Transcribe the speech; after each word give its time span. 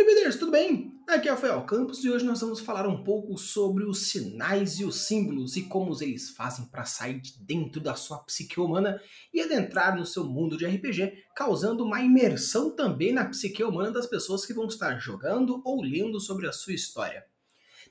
bodybuilders, 0.00 0.36
tudo 0.36 0.52
bem? 0.52 0.98
Aqui 1.06 1.28
é 1.28 1.32
o 1.32 1.34
Rafael 1.34 1.62
Campos 1.66 2.02
e 2.02 2.10
hoje 2.10 2.24
nós 2.24 2.40
vamos 2.40 2.60
falar 2.60 2.88
um 2.88 3.04
pouco 3.04 3.36
sobre 3.36 3.84
os 3.84 4.06
sinais 4.06 4.80
e 4.80 4.84
os 4.84 5.02
símbolos 5.02 5.56
e 5.56 5.62
como 5.62 5.94
eles 6.02 6.30
fazem 6.30 6.64
para 6.64 6.86
sair 6.86 7.20
de 7.20 7.38
dentro 7.38 7.82
da 7.82 7.94
sua 7.94 8.18
psique 8.20 8.58
humana 8.58 8.98
e 9.32 9.42
adentrar 9.42 9.94
no 9.94 10.06
seu 10.06 10.24
mundo 10.24 10.56
de 10.56 10.64
RPG, 10.64 11.24
causando 11.36 11.84
uma 11.84 12.00
imersão 12.00 12.74
também 12.74 13.12
na 13.12 13.26
psique 13.26 13.62
humana 13.62 13.90
das 13.90 14.06
pessoas 14.06 14.46
que 14.46 14.54
vão 14.54 14.66
estar 14.66 14.98
jogando 14.98 15.60
ou 15.64 15.82
lendo 15.82 16.18
sobre 16.18 16.48
a 16.48 16.52
sua 16.52 16.72
história. 16.72 17.26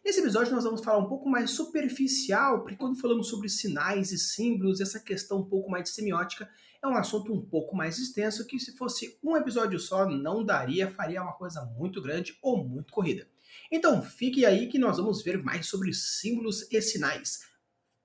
Nesse 0.04 0.20
episódio 0.20 0.55
nós 0.55 0.64
vamos 0.64 0.84
falar 0.84 0.98
um 0.98 1.10
pouco 1.10 1.30
mais 1.30 1.52
superficial, 1.52 2.62
porque 2.62 2.78
quando 2.78 3.00
falamos 3.00 3.28
sobre 3.28 3.50
sinais 3.50 4.12
e 4.12 4.18
símbolos, 4.18 4.82
essa 4.82 5.00
questão 5.00 5.41
um 5.41 5.46
pouco 5.46 5.70
mais 5.70 5.84
de 5.84 5.89
semiótica 5.91 6.50
é 6.82 6.88
um 6.88 6.96
assunto 6.96 7.34
um 7.34 7.41
pouco 7.41 7.75
mais 7.75 7.98
extenso 7.98 8.48
que 8.48 8.59
se 8.59 8.75
fosse 8.77 9.20
um 9.23 9.36
episódio 9.36 9.80
só 9.80 10.05
não 10.05 10.43
daria, 10.43 10.89
faria 10.91 11.21
uma 11.21 11.34
coisa 11.34 11.63
muito 11.77 12.02
grande 12.02 12.38
ou 12.41 12.63
muito 12.63 12.94
corrida. 12.94 13.27
Então 13.71 14.02
fique 14.02 14.45
aí 14.45 14.67
que 14.67 14.80
nós 14.80 14.98
vamos 14.98 15.21
ver 15.21 15.41
mais 15.44 15.68
sobre 15.68 15.94
símbolos 15.94 16.71
e 16.71 16.81
sinais. 16.81 17.40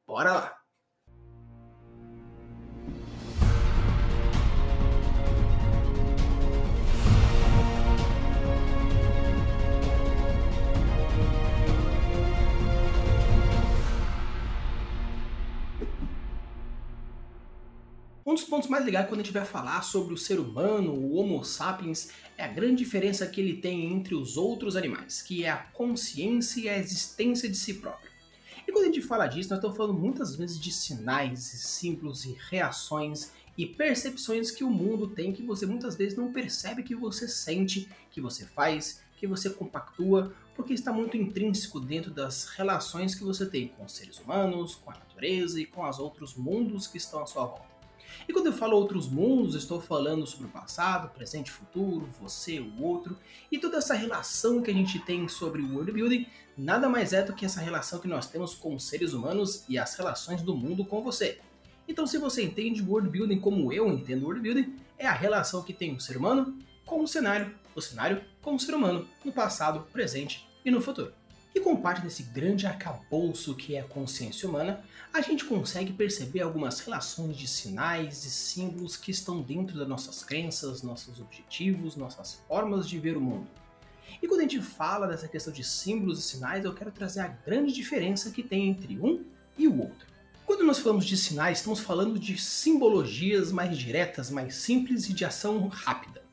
Bora 0.07 0.33
lá! 0.33 0.64
Pontos 18.45 18.69
mais 18.69 18.85
legais 18.85 19.09
quando 19.09 19.21
a 19.21 19.23
gente 19.23 19.33
vai 19.33 19.45
falar 19.45 19.83
sobre 19.83 20.15
o 20.15 20.17
ser 20.17 20.39
humano, 20.39 20.93
o 20.93 21.17
Homo 21.17 21.45
sapiens, 21.45 22.09
é 22.37 22.45
a 22.45 22.49
grande 22.49 22.85
diferença 22.85 23.27
que 23.27 23.41
ele 23.41 23.57
tem 23.57 23.93
entre 23.93 24.15
os 24.15 24.37
outros 24.37 24.77
animais, 24.77 25.23
que 25.23 25.45
é 25.45 25.51
a 25.51 25.57
consciência 25.57 26.61
e 26.61 26.69
a 26.69 26.79
existência 26.79 27.49
de 27.49 27.57
si 27.57 27.75
próprio. 27.75 28.11
E 28.67 28.73
quando 28.73 28.85
a 28.85 28.87
gente 28.87 29.03
fala 29.03 29.27
disso, 29.27 29.51
nós 29.51 29.59
estamos 29.59 29.77
falando 29.77 29.99
muitas 29.99 30.37
vezes 30.37 30.59
de 30.59 30.73
sinais, 30.73 31.41
símbolos 31.41 32.25
e 32.25 32.37
reações 32.51 33.31
e 33.57 33.67
percepções 33.67 34.51
que 34.51 34.65
o 34.65 34.71
mundo 34.71 35.09
tem 35.09 35.33
que 35.33 35.43
você 35.43 35.67
muitas 35.67 35.95
vezes 35.95 36.17
não 36.17 36.33
percebe 36.33 36.83
que 36.83 36.95
você 36.95 37.29
sente, 37.29 37.89
que 38.11 38.21
você 38.21 38.47
faz, 38.47 39.03
que 39.17 39.27
você 39.27 39.51
compactua, 39.51 40.35
porque 40.57 40.73
está 40.73 40.93
muito 40.93 41.17
intrínseco 41.17 41.79
dentro 41.79 42.11
das 42.11 42.45
relações 42.47 43.15
que 43.15 43.23
você 43.23 43.47
tem 43.47 43.69
com 43.69 43.85
os 43.85 43.93
seres 43.93 44.19
humanos, 44.19 44.75
com 44.75 44.91
a 44.91 44.95
natureza 44.95 45.61
e 45.61 45.67
com 45.67 45.89
os 45.89 45.99
outros 45.99 46.35
mundos 46.35 46.87
que 46.87 46.97
estão 46.97 47.23
à 47.23 47.27
sua 47.27 47.47
volta. 47.47 47.74
E 48.29 48.33
quando 48.33 48.47
eu 48.47 48.53
falo 48.53 48.77
outros 48.77 49.09
mundos, 49.09 49.55
estou 49.55 49.81
falando 49.81 50.27
sobre 50.27 50.47
o 50.47 50.51
passado, 50.51 51.13
presente 51.13 51.51
futuro, 51.51 52.09
você, 52.21 52.61
o 52.61 52.83
outro, 52.83 53.17
e 53.51 53.59
toda 53.59 53.79
essa 53.79 53.95
relação 53.95 54.63
que 54.63 54.71
a 54.71 54.75
gente 54.75 54.99
tem 54.99 55.29
sobre 55.29 55.63
o 55.63 55.75
world 55.75 55.93
building, 55.93 56.27
nada 56.57 56.89
mais 56.89 57.13
é 57.13 57.23
do 57.23 57.35
que 57.35 57.45
essa 57.45 57.61
relação 57.61 57.99
que 57.99 58.09
nós 58.09 58.27
temos 58.27 58.55
com 58.55 58.75
os 58.75 58.87
seres 58.87 59.13
humanos 59.13 59.65
e 59.69 59.79
as 59.79 59.95
relações 59.95 60.43
do 60.43 60.57
mundo 60.57 60.85
com 60.85 61.03
você. 61.03 61.39
Então, 61.87 62.07
se 62.07 62.17
você 62.17 62.43
entende 62.43 62.83
world 62.83 63.09
building 63.09 63.41
como 63.41 63.73
eu 63.73 63.89
entendo 63.89 64.25
world 64.25 64.41
building, 64.41 64.75
é 64.99 65.07
a 65.07 65.13
relação 65.13 65.63
que 65.63 65.73
tem 65.73 65.95
o 65.95 66.01
ser 66.01 66.17
humano 66.17 66.59
com 66.85 67.03
o 67.03 67.09
cenário, 67.09 67.55
o 67.75 67.81
cenário 67.81 68.23
com 68.41 68.55
o 68.55 68.61
ser 68.61 68.75
humano 68.75 69.07
no 69.25 69.33
passado, 69.33 69.87
presente 69.93 70.49
e 70.65 70.71
no 70.71 70.81
futuro. 70.81 71.13
E 71.55 71.61
com 71.61 71.77
parte 71.77 72.01
desse 72.01 72.25
grande 72.25 72.67
arcabouço 72.67 73.55
que 73.55 73.77
é 73.77 73.81
a 73.81 73.85
consciência 73.85 74.49
humana, 74.49 74.83
a 75.15 75.21
gente 75.21 75.45
consegue 75.45 75.93
perceber 75.93 76.41
algumas 76.41 76.81
relações 76.81 77.37
de 77.37 77.47
sinais 77.47 78.25
e 78.25 78.31
símbolos 78.31 78.97
que 78.97 79.13
estão 79.13 79.41
dentro 79.41 79.79
das 79.79 79.87
nossas 79.87 80.25
crenças, 80.25 80.83
nossos 80.83 81.21
objetivos, 81.21 81.95
nossas 81.95 82.43
formas 82.49 82.89
de 82.89 82.99
ver 82.99 83.17
o 83.17 83.21
mundo. 83.21 83.47
E 84.21 84.27
quando 84.27 84.41
a 84.41 84.43
gente 84.43 84.61
fala 84.61 85.07
dessa 85.07 85.29
questão 85.29 85.53
de 85.53 85.63
símbolos 85.63 86.19
e 86.19 86.23
sinais, 86.23 86.65
eu 86.65 86.75
quero 86.75 86.91
trazer 86.91 87.21
a 87.21 87.29
grande 87.29 87.73
diferença 87.73 88.33
que 88.33 88.43
tem 88.43 88.69
entre 88.69 88.99
um 88.99 89.25
e 89.57 89.69
o 89.69 89.83
outro. 89.83 90.05
Quando 90.45 90.65
nós 90.65 90.81
falamos 90.81 91.07
de 91.07 91.17
sinais, 91.17 91.59
estamos 91.59 91.79
falando 91.79 92.19
de 92.19 92.37
simbologias 92.37 93.53
mais 93.53 93.79
diretas, 93.79 94.31
mais 94.31 94.57
simples 94.57 95.09
e 95.09 95.13
de 95.13 95.25
ação 95.25 95.69
rápida. 95.69 96.25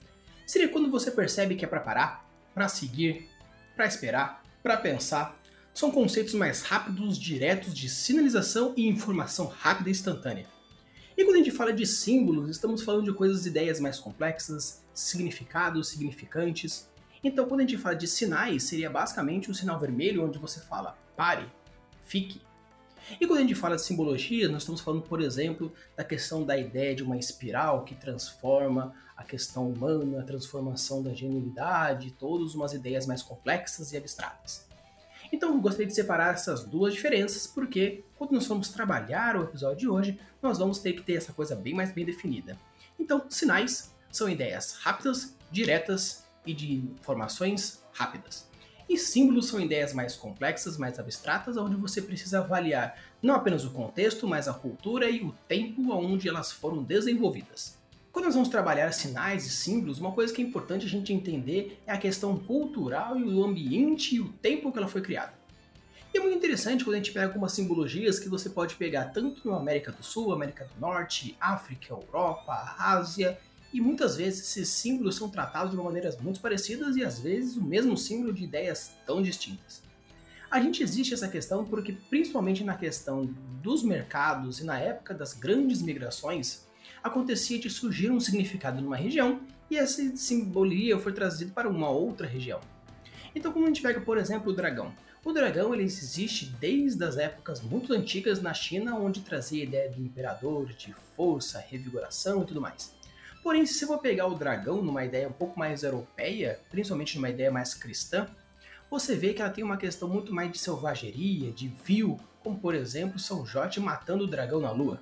Seria 0.47 0.68
quando 0.68 0.90
você 0.90 1.12
percebe 1.12 1.56
que 1.56 1.64
é 1.64 1.68
para 1.68 1.81
parar, 1.81 2.28
para 2.52 2.68
seguir, 2.68 3.30
para 3.75 3.86
esperar, 3.86 4.44
para 4.64 4.75
pensar, 4.75 5.40
são 5.74 5.92
conceitos 5.92 6.34
mais 6.34 6.62
rápidos, 6.62 7.18
diretos 7.18 7.74
de 7.74 7.90
sinalização 7.90 8.74
e 8.76 8.88
informação 8.88 9.48
rápida 9.48 9.90
e 9.90 9.92
instantânea. 9.92 10.48
E 11.18 11.24
quando 11.24 11.36
a 11.36 11.40
gente 11.40 11.52
fala 11.52 11.72
de 11.72 11.86
símbolos, 11.86 12.50
estamos 12.50 12.82
falando 12.82 13.06
de 13.06 13.14
coisas, 13.14 13.46
ideias 13.46 13.80
mais 13.80 14.00
complexas, 14.00 14.84
significados, 14.94 15.90
significantes. 15.90 16.90
Então, 17.24 17.46
quando 17.48 17.62
a 17.62 17.64
gente 17.64 17.78
fala 17.78 17.96
de 17.96 18.08
sinais, 18.08 18.64
seria 18.64 18.90
basicamente 18.90 19.50
um 19.52 19.54
sinal 19.54 19.80
vermelho 19.80 20.26
onde 20.26 20.40
você 20.40 20.59
fala 20.59 20.98
pare, 21.16 21.48
fique. 22.03 22.42
E 23.20 23.28
quando 23.28 23.40
a 23.40 23.42
gente 23.42 23.56
fala 23.56 23.76
de 23.76 23.84
simbologia, 23.84 24.48
nós 24.48 24.64
estamos 24.64 24.82
falando, 24.82 25.03
por 25.03 25.22
exemplo, 25.22 25.72
da 25.96 26.03
questão 26.03 26.44
da 26.44 26.58
ideia 26.58 26.96
de 26.96 27.03
uma 27.03 27.18
espiral 27.18 27.84
que 27.84 27.96
transforma 27.96 28.94
a 29.16 29.24
questão 29.24 29.70
humana, 29.70 30.22
a 30.22 30.24
transformação 30.24 31.03
da 31.03 31.14
genialidade, 31.14 32.12
todas 32.12 32.56
umas 32.56 32.74
ideias 32.74 33.06
mais 33.06 33.22
complexas 33.22 33.92
e 33.92 33.98
abstratas. 33.98 34.68
Então, 35.31 35.59
gostaria 35.62 35.88
de 35.88 35.96
separar 35.96 36.34
essas 36.34 36.64
duas 36.64 36.94
diferenças, 36.94 37.47
porque 37.47 38.03
quando 38.18 38.31
nós 38.31 38.46
formos 38.46 38.69
trabalhar 38.69 39.38
o 39.38 39.44
episódio 39.44 39.78
de 39.78 39.88
hoje, 39.88 40.19
nós 40.42 40.58
vamos 40.58 40.80
ter 40.80 40.94
que 40.94 41.02
ter 41.02 41.14
essa 41.14 41.31
coisa 41.31 41.56
bem 41.56 41.74
mais 41.74 41.92
bem 41.92 42.06
definida. 42.06 42.59
Então, 43.00 43.25
sinais 43.30 43.94
são 44.12 44.30
ideias 44.30 44.74
rápidas, 44.81 45.36
diretas 45.50 46.25
e 46.46 46.53
de 46.53 46.74
informações 46.74 47.84
rápidas. 47.94 48.50
E 48.90 48.97
símbolos 48.97 49.47
são 49.47 49.59
ideias 49.59 49.94
mais 49.94 50.18
complexas, 50.18 50.78
mais 50.78 51.00
abstratas, 51.00 51.56
onde 51.56 51.78
você 51.78 52.02
precisa 52.02 52.40
avaliar 52.40 52.97
não 53.22 53.36
apenas 53.36 53.64
o 53.64 53.72
contexto, 53.72 54.28
mas 54.28 54.50
a 54.50 54.53
cultura 54.53 55.09
e 55.09 55.24
o 55.24 55.34
tempo 55.47 55.94
onde 55.94 56.28
elas 56.28 56.52
foram 56.52 56.84
desenvolvidas. 56.84 57.81
Quando 58.12 58.26
nós 58.26 58.34
vamos 58.34 58.50
trabalhar 58.50 58.92
sinais 58.92 59.46
e 59.46 59.50
símbolos, 59.50 60.00
uma 60.00 60.12
coisa 60.12 60.34
que 60.34 60.42
é 60.42 60.46
importante 60.46 60.86
a 60.86 60.90
gente 60.90 61.14
entender 61.14 61.82
é 61.88 61.94
a 61.94 61.98
questão 61.98 62.38
cultural 62.38 63.18
e 63.18 63.24
o 63.24 63.42
ambiente 63.42 64.16
e 64.16 64.20
o 64.20 64.28
tempo 64.34 64.70
que 64.70 64.78
ela 64.78 64.88
foi 64.88 65.02
criada. 65.02 65.34
E 66.14 66.18
é 66.18 66.22
muito 66.22 66.36
interessante 66.36 66.84
quando 66.84 66.96
a 66.96 66.98
gente 66.98 67.14
pega 67.14 67.28
algumas 67.28 67.54
simbologias 67.54 68.20
que 68.20 68.28
você 68.28 68.50
pode 68.50 68.76
pegar 68.76 69.06
tanto 69.06 69.50
na 69.50 69.56
América 69.56 69.94
do 69.94 70.04
Sul, 70.04 70.34
América 70.34 70.66
do 70.66 70.82
Norte, 70.82 71.38
África, 71.40 71.94
Europa, 71.94 72.76
Ásia, 72.78 73.40
e 73.72 73.80
muitas 73.80 74.18
vezes 74.18 74.42
esses 74.42 74.68
símbolos 74.68 75.16
são 75.16 75.30
tratados 75.30 75.72
de 75.72 75.78
maneiras 75.78 76.20
muito 76.20 76.42
parecidas 76.42 76.98
e 76.98 77.06
às 77.06 77.18
vezes 77.18 77.56
o 77.56 77.64
mesmo 77.64 77.98
símbolo 77.98 78.34
de 78.34 78.44
ideias 78.44 78.92
tão 79.06 79.22
distintas. 79.22 79.82
A 80.50 80.60
gente 80.60 80.84
existe 80.84 81.14
essa 81.14 81.30
questão 81.30 81.64
porque, 81.64 81.94
principalmente 82.10 82.62
na 82.62 82.76
questão 82.76 83.34
dos 83.64 83.84
mercados 83.84 84.60
e 84.60 84.66
na 84.66 84.78
época 84.78 85.14
das 85.14 85.32
grandes 85.32 85.82
migrações, 85.82 86.70
acontecia 87.04 87.60
de 87.60 87.70
surgir 87.70 88.12
um 88.12 88.20
significado 88.20 88.82
numa 88.82 88.96
região 88.96 89.42
e 89.70 89.78
essa 89.78 90.02
simbolia 90.16 91.00
foi 91.00 91.14
trazida 91.14 91.52
para 91.54 91.70
uma 91.70 91.90
outra 91.90 92.28
região. 92.28 92.60
Então, 93.34 93.52
como 93.52 93.66
a 93.66 93.68
gente 93.68 93.82
pega, 93.82 94.02
por 94.02 94.18
exemplo, 94.18 94.52
o 94.52 94.56
dragão. 94.56 94.94
O 95.24 95.32
dragão 95.32 95.74
ele 95.74 95.84
existe 95.84 96.48
desde 96.60 97.04
as 97.04 97.18
épocas 97.18 97.62
muito 97.62 97.94
antigas 97.94 98.42
na 98.42 98.54
China, 98.54 98.96
onde 98.96 99.22
trazia 99.22 99.64
a 99.64 99.68
ideia 99.68 99.90
do 99.90 100.02
imperador, 100.02 100.74
de 100.74 100.94
força, 101.16 101.60
revigoração 101.60 102.42
e 102.42 102.46
tudo 102.46 102.60
mais. 102.60 102.94
Porém, 103.44 103.66
se 103.66 103.76
você 103.76 103.86
for 103.86 104.00
pegar 104.00 104.28
o 104.28 104.36
dragão 104.36 104.82
numa 104.82 105.06
ideia 105.06 105.28
um 105.28 105.34
pouco 105.34 105.58
mais 105.58 105.84
europeia, 105.84 106.60
principalmente 106.70 107.16
numa 107.16 107.30
ideia 107.30 107.52
mais 107.52 107.74
cristã, 107.74 108.28
você 108.90 109.16
vê 109.16 109.34
que 109.34 109.42
ela 109.42 109.52
tem 109.52 109.64
uma 109.64 109.78
questão 109.78 110.10
muito 110.10 110.34
mais 110.34 110.52
de 110.52 110.60
selvageria, 110.60 111.52
de 111.52 111.68
vil, 111.68 112.20
como 112.44 112.60
por 112.60 112.76
exemplo 112.76 113.18
São 113.18 113.46
Jorge 113.46 113.80
matando 113.80 114.26
o 114.26 114.28
dragão 114.28 114.60
na 114.60 114.72
lua. 114.72 115.00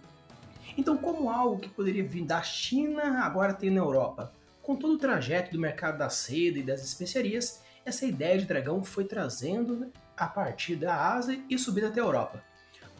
Então, 0.77 0.97
como 0.97 1.29
algo 1.29 1.59
que 1.59 1.69
poderia 1.69 2.03
vir 2.03 2.25
da 2.25 2.41
China, 2.41 3.23
agora 3.23 3.53
tem 3.53 3.69
na 3.69 3.81
Europa? 3.81 4.31
Com 4.61 4.75
todo 4.75 4.93
o 4.93 4.97
trajeto 4.97 5.51
do 5.51 5.59
mercado 5.59 5.97
da 5.97 6.09
seda 6.09 6.59
e 6.59 6.63
das 6.63 6.83
especiarias, 6.83 7.61
essa 7.85 8.05
ideia 8.05 8.37
de 8.37 8.45
dragão 8.45 8.83
foi 8.83 9.05
trazendo 9.05 9.91
a 10.15 10.27
partir 10.27 10.75
da 10.75 11.13
Ásia 11.13 11.41
e 11.49 11.57
subindo 11.57 11.87
até 11.87 11.99
a 11.99 12.03
Europa. 12.03 12.43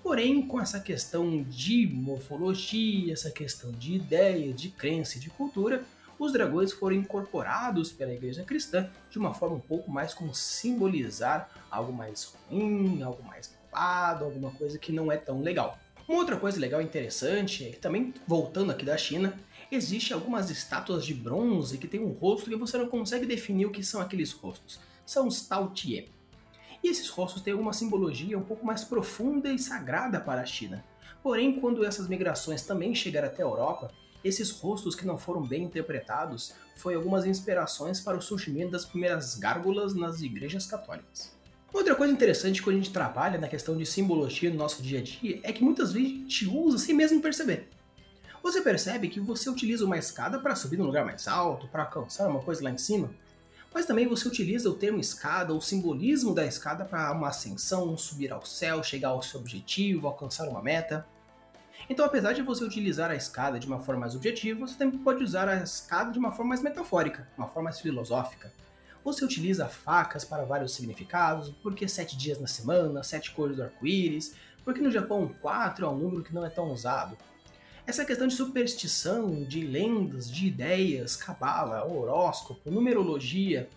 Porém, 0.02 0.42
com 0.42 0.60
essa 0.60 0.80
questão 0.80 1.44
de 1.44 1.88
morfologia, 1.94 3.14
essa 3.14 3.30
questão 3.30 3.72
de 3.72 3.96
ideia, 3.96 4.54
de 4.54 4.70
crença 4.70 5.18
e 5.18 5.20
de 5.20 5.30
cultura, 5.30 5.84
os 6.18 6.34
dragões 6.34 6.72
foram 6.72 6.96
incorporados 6.96 7.92
pela 7.92 8.14
igreja 8.14 8.44
cristã 8.44 8.90
de 9.10 9.18
uma 9.18 9.34
forma 9.34 9.56
um 9.56 9.62
pouco 9.62 9.92
mais 9.92 10.14
como 10.14 10.34
simbolizar 10.34 11.50
algo 11.70 11.94
mais 11.94 12.36
ruim, 12.50 13.02
algo 13.02 13.24
mais 13.24 13.54
malvado, 13.72 14.26
alguma 14.26 14.52
coisa 14.52 14.78
que 14.78 14.92
não 14.92 15.12
é 15.12 15.18
tão 15.18 15.42
legal. 15.42 15.78
Uma 16.10 16.22
outra 16.22 16.38
coisa 16.38 16.60
legal 16.60 16.82
e 16.82 16.86
interessante 16.86 17.68
é 17.68 17.70
que 17.70 17.78
também, 17.78 18.12
voltando 18.26 18.72
aqui 18.72 18.84
da 18.84 18.98
China, 18.98 19.40
existe 19.72 20.12
algumas 20.12 20.50
estátuas 20.50 21.06
de 21.06 21.14
bronze 21.14 21.78
que 21.78 21.88
tem 21.88 22.00
um 22.00 22.14
rosto 22.14 22.50
que 22.50 22.56
você 22.56 22.80
não 22.80 22.88
consegue 22.88 23.28
definir 23.28 23.68
o 23.68 23.72
que 23.72 23.84
são 23.84 24.02
aqueles 24.02 24.32
rostos. 24.32 24.80
São 25.06 25.28
os 25.28 25.48
Tao 25.48 25.70
Tie. 25.70 26.10
E 26.84 26.88
esses 26.88 27.10
rostos 27.10 27.44
têm 27.44 27.54
uma 27.54 27.74
simbologia 27.74 28.40
um 28.40 28.44
pouco 28.44 28.66
mais 28.66 28.84
profunda 28.84 29.54
e 29.54 29.60
sagrada 29.60 30.20
para 30.20 30.42
a 30.42 30.48
China. 30.48 30.84
Porém, 31.22 31.60
quando 31.60 31.86
essas 31.86 32.08
migrações 32.08 32.64
também 32.64 32.96
chegaram 32.96 33.28
até 33.28 33.44
a 33.44 33.46
Europa, 33.46 33.92
esses 34.24 34.50
rostos 34.50 34.96
que 34.96 35.06
não 35.06 35.16
foram 35.16 35.46
bem 35.46 35.66
interpretados 35.66 36.56
foi 36.76 36.96
algumas 36.96 37.24
inspirações 37.28 38.02
para 38.02 38.18
o 38.18 38.22
surgimento 38.22 38.72
das 38.72 38.84
primeiras 38.84 39.36
gárgulas 39.36 39.94
nas 39.94 40.22
igrejas 40.24 40.66
católicas. 40.66 41.38
Outra 41.72 41.94
coisa 41.96 42.12
interessante 42.12 42.64
quando 42.64 42.78
a 42.78 42.80
gente 42.80 42.92
trabalha 42.92 43.38
na 43.38 43.48
questão 43.48 43.78
de 43.78 43.86
simbologia 43.86 44.50
no 44.50 44.58
nosso 44.58 44.82
dia 44.82 45.00
a 45.00 45.04
dia 45.04 45.40
é 45.44 45.54
que 45.54 45.64
muitas 45.64 45.94
vezes 45.94 46.10
a 46.10 46.14
gente 46.14 46.48
usa 46.48 46.78
sem 46.80 46.96
mesmo 46.96 47.22
perceber. 47.22 47.70
Você 48.42 48.62
percebe 48.62 49.08
que 49.08 49.20
você 49.20 49.50
utiliza 49.50 49.86
uma 49.86 49.98
escada 49.98 50.40
para 50.40 50.56
subir 50.56 50.78
num 50.78 50.86
lugar 50.86 51.06
mais 51.06 51.28
alto, 51.28 51.68
para 51.68 51.84
alcançar 51.84 52.28
uma 52.28 52.42
coisa 52.42 52.64
lá 52.64 52.72
em 52.72 52.78
cima, 52.78 53.12
mas 53.72 53.86
também 53.86 54.08
você 54.08 54.28
utiliza 54.28 54.68
o 54.68 54.74
termo 54.74 55.00
escada, 55.00 55.54
o 55.54 55.62
simbolismo 55.62 56.34
da 56.34 56.44
escada 56.44 56.84
para 56.86 57.12
uma 57.12 57.28
ascensão, 57.28 57.96
subir 57.96 58.32
ao 58.32 58.44
céu, 58.44 58.82
chegar 58.82 59.10
ao 59.10 59.22
seu 59.22 59.40
objetivo, 59.40 60.08
alcançar 60.08 60.48
uma 60.50 60.64
meta. 60.64 61.06
Então, 61.88 62.04
apesar 62.04 62.34
de 62.34 62.42
você 62.42 62.64
utilizar 62.64 63.12
a 63.12 63.16
escada 63.16 63.60
de 63.60 63.68
uma 63.68 63.80
forma 63.80 64.02
mais 64.02 64.16
objetiva, 64.16 64.66
você 64.66 64.76
também 64.76 64.98
pode 65.00 65.24
usar 65.24 65.48
a 65.48 65.62
escada 65.62 66.12
de 66.12 66.18
uma 66.18 66.32
forma 66.32 66.50
mais 66.50 66.62
metafórica, 66.64 67.28
uma 67.38 67.48
forma 67.48 67.66
mais 67.66 67.80
filosófica. 67.80 68.52
Você 69.10 69.26
utiliza 69.26 69.68
facas 69.68 70.24
para 70.24 70.46
vários 70.46 70.72
significados, 70.76 71.52
porque 71.64 71.88
sete 71.88 72.16
dias 72.16 72.40
na 72.40 72.46
semana, 72.46 73.02
sete 73.02 73.32
cores 73.32 73.58
do 73.58 73.64
arco-íris, 73.64 74.36
porque 74.64 74.80
no 74.80 74.92
Japão 74.92 75.34
quatro 75.42 75.84
é 75.84 75.90
um 75.90 75.98
número 75.98 76.24
que 76.24 76.32
não 76.32 76.46
é 76.46 76.50
tão 76.50 76.72
usado. 76.72 77.18
Essa 77.88 78.06
questão 78.06 78.28
de 78.28 78.36
superstição, 78.36 79.44
de 79.44 79.62
lendas, 79.62 80.32
de 80.32 80.46
ideias, 80.46 81.16
cabala, 81.16 81.84
horóscopo, 81.92 82.70
numerologia, 82.70 83.68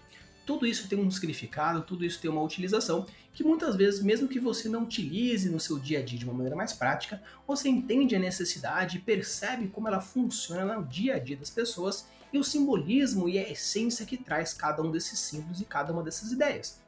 tudo 0.44 0.67
isso 0.67 0.87
tem 0.87 0.99
um 0.99 1.11
significado, 1.11 1.81
tudo 1.81 2.05
isso 2.05 2.20
tem 2.20 2.31
uma 2.31 2.43
utilização 2.43 3.06
que 3.32 3.43
muitas 3.43 3.75
vezes, 3.75 4.02
mesmo 4.02 4.29
que 4.29 4.38
você 4.38 4.69
não 4.69 4.82
utilize 4.82 5.49
no 5.49 5.58
seu 5.58 5.79
dia 5.79 6.00
a 6.00 6.02
dia 6.02 6.19
de 6.19 6.26
uma 6.26 6.34
maneira 6.34 6.55
mais 6.55 6.75
prática, 6.75 7.23
você 7.46 7.70
entende 7.70 8.14
a 8.14 8.19
necessidade 8.19 8.99
percebe 8.99 9.69
como 9.69 9.88
ela 9.88 10.02
funciona 10.02 10.76
no 10.76 10.84
dia 10.84 11.14
a 11.14 11.19
dia 11.19 11.38
das 11.38 11.49
pessoas 11.49 12.06
e 12.32 12.38
o 12.38 12.44
simbolismo 12.44 13.29
e 13.29 13.38
a 13.38 13.50
essência 13.50 14.06
que 14.06 14.17
traz 14.17 14.55
cada 14.55 14.82
um 14.82 14.90
desses 14.90 15.19
símbolos 15.19 15.61
e 15.61 15.64
cada 15.64 15.93
uma 15.93 16.02
dessas 16.02 16.32
ideias. 16.32 16.81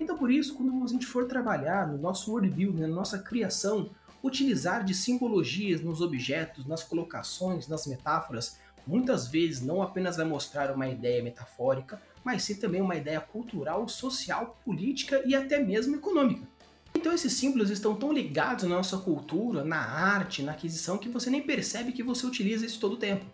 Então, 0.00 0.16
por 0.16 0.30
isso, 0.30 0.54
quando 0.54 0.82
a 0.82 0.86
gente 0.86 1.06
for 1.06 1.26
trabalhar 1.26 1.86
no 1.86 1.98
nosso 1.98 2.30
worldbuilding, 2.30 2.80
na 2.80 2.88
nossa 2.88 3.18
criação, 3.18 3.90
utilizar 4.22 4.84
de 4.84 4.94
simbologias 4.94 5.82
nos 5.82 6.00
objetos, 6.00 6.66
nas 6.66 6.82
colocações, 6.82 7.68
nas 7.68 7.86
metáforas, 7.86 8.58
muitas 8.86 9.28
vezes 9.28 9.60
não 9.60 9.82
apenas 9.82 10.16
vai 10.16 10.24
mostrar 10.24 10.74
uma 10.74 10.88
ideia 10.88 11.22
metafórica, 11.22 12.00
mas 12.24 12.42
sim 12.42 12.54
também 12.54 12.80
uma 12.80 12.96
ideia 12.96 13.20
cultural, 13.20 13.88
social, 13.88 14.58
política 14.64 15.22
e 15.26 15.34
até 15.34 15.58
mesmo 15.58 15.96
econômica. 15.96 16.46
Então 16.94 17.12
esses 17.12 17.32
símbolos 17.34 17.70
estão 17.70 17.94
tão 17.94 18.12
ligados 18.12 18.64
na 18.64 18.76
nossa 18.76 18.98
cultura, 18.98 19.64
na 19.64 19.78
arte, 19.78 20.42
na 20.42 20.52
aquisição, 20.52 20.98
que 20.98 21.08
você 21.08 21.30
nem 21.30 21.42
percebe 21.42 21.92
que 21.92 22.02
você 22.02 22.26
utiliza 22.26 22.66
isso 22.66 22.80
todo 22.80 22.94
o 22.94 22.98
tempo. 22.98 23.24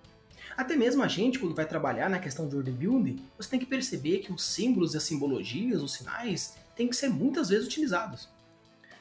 Até 0.57 0.75
mesmo 0.75 1.03
a 1.03 1.09
gente, 1.09 1.39
quando 1.39 1.55
vai 1.55 1.67
trabalhar 1.67 2.09
na 2.09 2.19
questão 2.19 2.49
de 2.49 2.57
order 2.57 2.73
building, 2.73 3.23
você 3.37 3.51
tem 3.51 3.61
que 3.61 3.67
perceber 3.67 4.21
que 4.21 4.33
os 4.33 4.43
símbolos 4.43 4.95
e 4.95 4.97
as 4.97 5.03
simbologias, 5.03 5.83
os 5.83 5.93
sinais, 5.93 6.57
têm 6.75 6.89
que 6.89 6.97
ser 6.97 7.11
muitas 7.11 7.51
vezes 7.51 7.67
utilizados. 7.67 8.29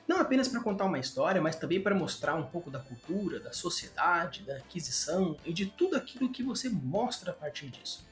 Não 0.07 0.17
apenas 0.17 0.47
para 0.47 0.61
contar 0.61 0.85
uma 0.85 0.99
história, 0.99 1.41
mas 1.41 1.55
também 1.55 1.81
para 1.81 1.95
mostrar 1.95 2.35
um 2.35 2.45
pouco 2.45 2.69
da 2.69 2.79
cultura, 2.79 3.39
da 3.39 3.53
sociedade, 3.53 4.43
da 4.43 4.57
aquisição 4.57 5.37
e 5.45 5.53
de 5.53 5.65
tudo 5.65 5.95
aquilo 5.95 6.29
que 6.29 6.43
você 6.43 6.69
mostra 6.69 7.31
a 7.31 7.33
partir 7.33 7.69
disso. 7.69 8.05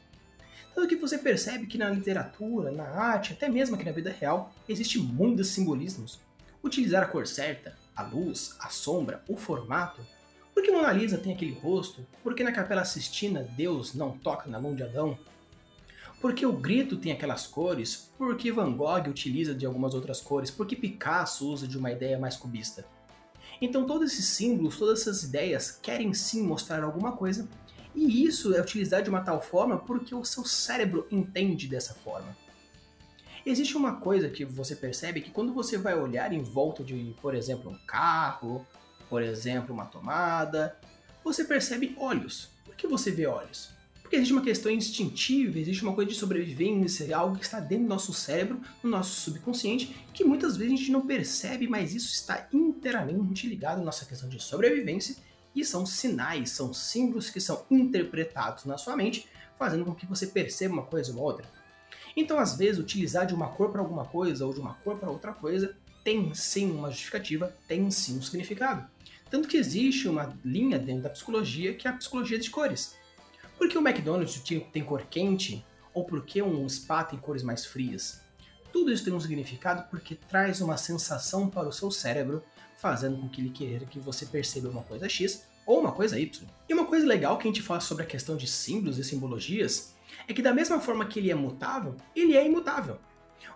Tanto 0.73 0.87
que 0.87 0.95
você 0.95 1.17
percebe 1.17 1.67
que 1.67 1.77
na 1.77 1.89
literatura, 1.89 2.71
na 2.71 2.85
arte, 2.85 3.33
até 3.33 3.47
mesmo 3.47 3.75
aqui 3.75 3.85
na 3.85 3.91
vida 3.91 4.09
real, 4.09 4.51
existe 4.67 4.97
muitos 4.97 5.49
simbolismos. 5.49 6.19
Utilizar 6.63 7.03
a 7.03 7.07
cor 7.07 7.27
certa, 7.27 7.77
a 7.95 8.01
luz, 8.01 8.55
a 8.59 8.69
sombra, 8.69 9.23
o 9.27 9.37
formato. 9.37 10.01
Por 10.53 10.61
que 10.61 10.71
Mona 10.71 10.91
Lisa 10.91 11.17
tem 11.17 11.33
aquele 11.33 11.53
rosto? 11.53 12.05
Por 12.21 12.35
que 12.35 12.43
na 12.43 12.51
Capela 12.51 12.85
Sistina 12.85 13.47
Deus 13.57 13.93
não 13.93 14.11
toca 14.11 14.49
na 14.49 14.59
mão 14.59 14.75
de 14.75 14.83
Adão? 14.83 15.17
Porque 16.21 16.45
o 16.45 16.53
grito 16.53 16.95
tem 16.95 17.11
aquelas 17.11 17.47
cores, 17.47 18.11
porque 18.17 18.51
Van 18.51 18.71
Gogh 18.71 19.09
utiliza 19.09 19.53
de 19.53 19.65
algumas 19.65 19.93
outras 19.93 20.21
cores, 20.21 20.51
porque 20.51 20.75
Picasso 20.75 21.51
usa 21.51 21.67
de 21.67 21.77
uma 21.77 21.91
ideia 21.91 22.19
mais 22.19 22.37
cubista. 22.37 22.85
Então 23.59 23.85
todos 23.85 24.13
esses 24.13 24.25
símbolos, 24.25 24.77
todas 24.77 25.01
essas 25.01 25.23
ideias 25.23 25.71
querem 25.81 26.13
sim 26.13 26.43
mostrar 26.43 26.83
alguma 26.83 27.13
coisa, 27.13 27.47
e 27.95 28.25
isso 28.25 28.55
é 28.55 28.61
utilizado 28.61 29.03
de 29.03 29.09
uma 29.09 29.21
tal 29.21 29.41
forma 29.41 29.77
porque 29.77 30.15
o 30.15 30.23
seu 30.23 30.45
cérebro 30.45 31.07
entende 31.11 31.67
dessa 31.67 31.93
forma. 31.93 32.35
Existe 33.45 33.75
uma 33.75 33.97
coisa 33.97 34.29
que 34.29 34.45
você 34.45 34.75
percebe 34.75 35.19
que 35.19 35.29
quando 35.29 35.53
você 35.53 35.77
vai 35.77 35.99
olhar 35.99 36.31
em 36.31 36.41
volta 36.41 36.83
de, 36.83 37.13
por 37.21 37.35
exemplo, 37.35 37.71
um 37.71 37.77
carro, 37.85 38.65
por 39.13 39.21
exemplo, 39.21 39.75
uma 39.75 39.85
tomada, 39.85 40.75
você 41.23 41.43
percebe 41.43 41.95
olhos. 41.99 42.49
Por 42.65 42.75
que 42.75 42.87
você 42.87 43.11
vê 43.11 43.27
olhos? 43.27 43.69
Porque 44.01 44.15
existe 44.15 44.33
uma 44.33 44.41
questão 44.41 44.71
instintiva, 44.71 45.59
existe 45.59 45.83
uma 45.83 45.93
coisa 45.93 46.09
de 46.09 46.17
sobrevivência, 46.17 47.15
algo 47.15 47.37
que 47.37 47.45
está 47.45 47.59
dentro 47.59 47.83
do 47.83 47.89
nosso 47.89 48.11
cérebro, 48.11 48.59
no 48.81 48.89
nosso 48.89 49.21
subconsciente, 49.21 49.95
que 50.15 50.23
muitas 50.23 50.57
vezes 50.57 50.73
a 50.73 50.77
gente 50.77 50.91
não 50.91 51.05
percebe, 51.05 51.67
mas 51.67 51.93
isso 51.93 52.11
está 52.11 52.47
inteiramente 52.51 53.45
ligado 53.45 53.81
à 53.81 53.83
nossa 53.83 54.03
questão 54.03 54.27
de 54.27 54.41
sobrevivência 54.41 55.15
e 55.55 55.63
são 55.63 55.85
sinais, 55.85 56.49
são 56.49 56.73
símbolos 56.73 57.29
que 57.29 57.39
são 57.39 57.67
interpretados 57.69 58.65
na 58.65 58.79
sua 58.79 58.97
mente, 58.97 59.27
fazendo 59.59 59.85
com 59.85 59.93
que 59.93 60.07
você 60.07 60.25
perceba 60.25 60.73
uma 60.73 60.87
coisa 60.87 61.13
ou 61.13 61.19
outra. 61.19 61.45
Então, 62.17 62.39
às 62.39 62.57
vezes, 62.57 62.79
utilizar 62.79 63.27
de 63.27 63.35
uma 63.35 63.49
cor 63.49 63.71
para 63.71 63.79
alguma 63.79 64.05
coisa 64.05 64.43
ou 64.43 64.51
de 64.51 64.59
uma 64.59 64.73
cor 64.73 64.97
para 64.97 65.11
outra 65.11 65.33
coisa 65.33 65.75
tem 66.03 66.33
sim 66.33 66.71
uma 66.71 66.89
justificativa, 66.89 67.55
tem 67.67 67.91
sim 67.91 68.17
um 68.17 68.21
significado. 68.23 68.91
Tanto 69.33 69.47
que 69.47 69.57
existe 69.57 70.07
uma 70.07 70.37
linha 70.45 70.77
dentro 70.77 71.01
da 71.01 71.09
psicologia 71.09 71.73
que 71.73 71.87
é 71.87 71.89
a 71.89 71.95
psicologia 71.95 72.37
de 72.37 72.51
cores. 72.51 72.95
Por 73.57 73.67
que 73.67 73.75
o 73.75 73.81
McDonald's 73.81 74.39
tem 74.71 74.83
cor 74.83 75.07
quente? 75.09 75.65
Ou 75.91 76.05
por 76.05 76.23
que 76.23 76.39
um 76.43 76.69
spa 76.69 77.03
tem 77.03 77.17
cores 77.17 77.41
mais 77.41 77.65
frias? 77.65 78.21
Tudo 78.71 78.91
isso 78.91 79.03
tem 79.03 79.11
um 79.11 79.19
significado 79.19 79.89
porque 79.89 80.13
traz 80.13 80.61
uma 80.61 80.77
sensação 80.77 81.49
para 81.49 81.67
o 81.67 81.73
seu 81.73 81.89
cérebro, 81.89 82.43
fazendo 82.77 83.19
com 83.19 83.27
que 83.27 83.41
ele 83.41 83.49
queira 83.49 83.87
que 83.87 83.97
você 83.97 84.23
perceba 84.27 84.69
uma 84.69 84.83
coisa 84.83 85.09
X 85.09 85.47
ou 85.65 85.79
uma 85.79 85.93
coisa 85.93 86.19
Y. 86.19 86.47
E 86.69 86.73
uma 86.75 86.85
coisa 86.85 87.07
legal 87.07 87.39
que 87.39 87.47
a 87.47 87.51
gente 87.51 87.63
fala 87.63 87.79
sobre 87.79 88.03
a 88.03 88.07
questão 88.07 88.37
de 88.37 88.45
símbolos 88.45 88.99
e 88.99 89.03
simbologias 89.03 89.95
é 90.27 90.33
que 90.33 90.43
da 90.43 90.53
mesma 90.53 90.79
forma 90.79 91.07
que 91.07 91.17
ele 91.17 91.31
é 91.31 91.35
mutável, 91.35 91.95
ele 92.15 92.37
é 92.37 92.45
imutável. 92.45 92.99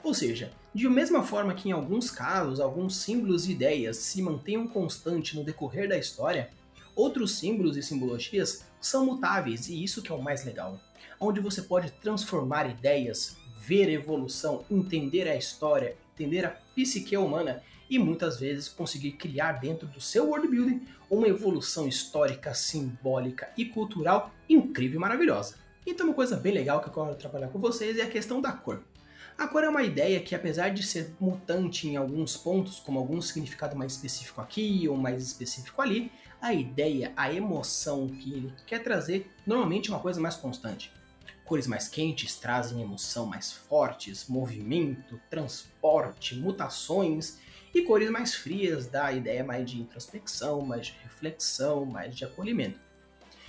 Ou 0.02 0.12
seja, 0.12 0.52
de 0.78 0.88
mesma 0.88 1.24
forma 1.24 1.56
que 1.56 1.70
em 1.70 1.72
alguns 1.72 2.12
casos 2.12 2.60
alguns 2.60 2.98
símbolos 2.98 3.48
e 3.48 3.52
ideias 3.54 3.98
se 3.98 4.22
mantenham 4.22 4.68
constantes 4.68 5.34
no 5.34 5.44
decorrer 5.44 5.90
da 5.90 5.98
história, 5.98 6.52
outros 6.96 7.40
símbolos 7.40 7.76
e 7.76 7.82
simbologias 7.82 8.64
são 8.80 9.04
mutáveis 9.04 9.70
e 9.70 9.84
isso 9.84 10.04
que 10.04 10.12
é 10.12 10.16
o 10.16 10.22
mais 10.22 10.46
legal, 10.46 10.80
onde 11.20 11.40
você 11.40 11.64
pode 11.64 11.90
transformar 11.94 12.70
ideias, 12.70 13.38
ver 13.60 13.90
evolução, 13.90 14.66
entender 14.70 15.28
a 15.28 15.36
história, 15.36 15.98
entender 16.14 16.46
a 16.46 16.52
psique 16.76 17.18
humana 17.18 17.64
e 17.90 17.98
muitas 17.98 18.40
vezes 18.40 18.70
conseguir 18.70 19.14
criar 19.14 19.54
dentro 19.54 19.88
do 19.88 20.00
seu 20.00 20.30
world 20.30 20.48
building 20.48 20.86
uma 21.10 21.28
evolução 21.28 21.88
histórica, 21.88 22.54
simbólica 22.54 23.50
e 23.58 23.66
cultural 23.66 24.32
incrível 24.48 24.98
e 24.98 25.02
maravilhosa. 25.02 25.56
Então 25.88 26.06
uma 26.06 26.14
coisa 26.14 26.38
bem 26.38 26.54
legal 26.54 26.82
que 26.82 26.88
eu 26.88 26.94
quero 26.94 27.16
trabalhar 27.16 27.48
com 27.48 27.58
vocês 27.58 27.98
é 27.98 28.04
a 28.04 28.10
questão 28.12 28.40
da 28.40 28.52
cor. 28.52 28.84
A 29.38 29.48
cor 29.48 29.64
é 29.64 29.70
uma 29.70 29.84
ideia 29.84 30.20
que, 30.20 30.34
apesar 30.34 30.70
de 30.70 30.82
ser 30.82 31.16
mutante 31.20 31.88
em 31.88 31.96
alguns 31.96 32.36
pontos, 32.36 32.80
como 32.80 32.98
algum 32.98 33.22
significado 33.22 33.76
mais 33.76 33.92
específico 33.92 34.42
aqui 34.42 34.88
ou 34.90 34.98
mais 34.98 35.22
específico 35.22 35.80
ali, 35.80 36.12
a 36.42 36.56
ideia, 36.56 37.14
a 37.16 37.32
emoção 37.32 38.08
que 38.08 38.34
ele 38.34 38.54
quer 38.66 38.82
trazer, 38.82 39.32
normalmente 39.46 39.92
é 39.92 39.94
uma 39.94 40.02
coisa 40.02 40.20
mais 40.20 40.36
constante. 40.36 40.92
Cores 41.46 41.68
mais 41.68 41.88
quentes 41.88 42.36
trazem 42.36 42.82
emoção 42.82 43.28
mais 43.28 43.52
fortes, 43.52 44.28
movimento, 44.28 45.22
transporte, 45.30 46.36
mutações, 46.36 47.38
e 47.76 47.84
cores 47.84 48.10
mais 48.10 48.34
frias 48.34 48.88
dá 48.88 49.06
a 49.06 49.14
ideia 49.14 49.44
mais 49.44 49.70
de 49.70 49.80
introspecção, 49.80 50.62
mais 50.62 50.88
de 50.88 50.96
reflexão, 51.04 51.86
mais 51.86 52.16
de 52.16 52.26
acolhimento. 52.26 52.80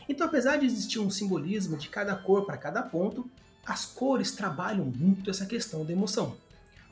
Então, 0.06 0.26
apesar 0.26 0.58
de 0.58 0.66
existir 0.66 0.98
um 0.98 1.08
simbolismo 1.08 1.78
de 1.78 1.88
cada 1.88 2.14
cor 2.14 2.44
para 2.44 2.58
cada 2.58 2.82
ponto, 2.82 3.30
as 3.66 3.84
cores 3.84 4.32
trabalham 4.32 4.84
muito 4.84 5.30
essa 5.30 5.46
questão 5.46 5.84
da 5.84 5.92
emoção. 5.92 6.36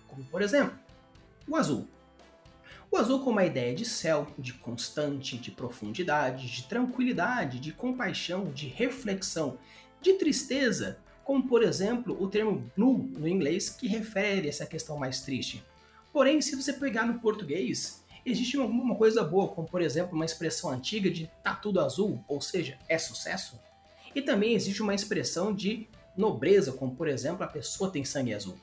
Como, 0.08 0.24
por 0.24 0.42
exemplo, 0.42 0.78
o 1.48 1.56
azul. 1.56 1.86
O 2.90 2.96
azul 2.96 3.20
com 3.20 3.30
uma 3.30 3.44
ideia 3.44 3.74
de 3.74 3.84
céu, 3.84 4.26
de 4.38 4.52
constante, 4.52 5.36
de 5.36 5.50
profundidade, 5.50 6.50
de 6.50 6.62
tranquilidade, 6.64 7.58
de 7.58 7.72
compaixão, 7.72 8.52
de 8.52 8.68
reflexão, 8.68 9.58
de 10.00 10.14
tristeza, 10.14 10.98
como 11.24 11.46
por 11.48 11.62
exemplo 11.62 12.16
o 12.22 12.28
termo 12.28 12.70
blue 12.76 13.10
no 13.18 13.26
inglês 13.26 13.68
que 13.68 13.88
refere 13.88 14.48
essa 14.48 14.64
questão 14.64 14.96
mais 14.96 15.20
triste. 15.20 15.62
Porém, 16.12 16.40
se 16.40 16.54
você 16.54 16.72
pegar 16.72 17.04
no 17.04 17.20
português, 17.20 18.04
existe 18.24 18.56
alguma 18.56 18.94
coisa 18.94 19.22
boa, 19.22 19.48
como 19.48 19.68
por 19.68 19.82
exemplo 19.82 20.14
uma 20.14 20.24
expressão 20.24 20.70
antiga 20.70 21.10
de 21.10 21.30
tá 21.42 21.54
tudo 21.54 21.80
azul, 21.80 22.24
ou 22.28 22.40
seja, 22.40 22.78
é 22.88 22.96
sucesso. 22.96 23.60
E 24.14 24.22
também 24.22 24.54
existe 24.54 24.82
uma 24.82 24.94
expressão 24.94 25.54
de 25.54 25.88
nobreza, 26.16 26.72
como 26.72 26.94
por 26.94 27.08
exemplo, 27.08 27.44
a 27.44 27.48
pessoa 27.48 27.90
tem 27.90 28.04
sangue 28.04 28.34
azul. 28.34 28.56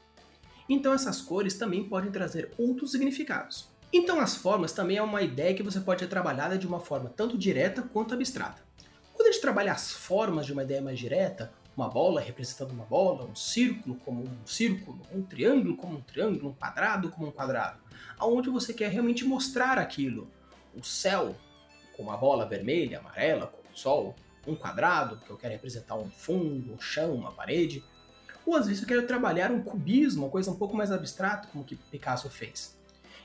Então 0.68 0.94
essas 0.94 1.22
cores 1.22 1.54
também 1.56 1.84
podem 1.84 2.12
trazer 2.12 2.52
outros 2.58 2.92
significados. 2.92 3.68
Então 3.92 4.20
as 4.20 4.36
formas 4.36 4.72
também 4.72 4.98
é 4.98 5.04
uma 5.04 5.22
ideia 5.22 5.54
que 5.54 5.62
você 5.62 5.80
pode 5.80 6.02
ser 6.02 6.08
trabalhada 6.08 6.58
de 6.58 6.66
uma 6.66 6.80
forma 6.80 7.10
tanto 7.16 7.38
direta 7.38 7.82
quanto 7.82 8.14
abstrata. 8.14 8.62
Quando 9.14 9.28
a 9.28 9.32
gente 9.32 9.42
trabalha 9.42 9.72
as 9.72 9.92
formas 9.92 10.46
de 10.46 10.54
uma 10.54 10.64
ideia 10.64 10.82
mais 10.82 10.98
direta, 10.98 11.54
uma 11.76 11.88
bola 11.90 12.22
representando 12.22 12.72
uma 12.72 12.86
bola, 12.86 13.26
um 13.26 13.36
círculo 13.36 13.96
como 14.04 14.24
um 14.24 14.48
círculo, 14.48 15.00
um 15.12 15.22
triângulo 15.22 15.76
como 15.76 15.98
um 15.98 16.02
triângulo, 16.02 16.50
um 16.50 16.54
quadrado 16.54 17.10
como 17.10 17.28
um 17.28 17.32
quadrado, 17.32 17.80
aonde 18.18 18.50
você 18.50 18.74
quer 18.74 18.90
realmente 18.90 19.26
mostrar 19.26 19.78
aquilo. 19.78 20.30
O 20.76 20.84
céu 20.84 21.36
com 21.96 22.04
uma 22.04 22.18
bola 22.18 22.48
vermelha, 22.48 23.00
amarela, 23.00 23.48
como 23.48 23.64
o 23.72 23.78
sol, 23.78 24.16
um 24.46 24.56
quadrado, 24.56 25.18
que 25.18 25.30
eu 25.30 25.38
quero 25.38 25.54
representar 25.54 25.96
um 25.96 26.10
fundo, 26.10 26.74
um 26.74 26.80
chão, 26.80 27.14
uma 27.14 27.32
parede. 27.32 27.84
Ou 28.46 28.56
às 28.56 28.68
vezes 28.68 28.82
eu 28.82 28.88
quero 28.88 29.08
trabalhar 29.08 29.52
um 29.52 29.64
cubismo, 29.64 30.24
uma 30.24 30.30
coisa 30.30 30.52
um 30.52 30.56
pouco 30.56 30.76
mais 30.76 30.92
abstrata, 30.92 31.48
como 31.48 31.64
que 31.64 31.76
Picasso 31.76 32.30
fez. 32.30 32.78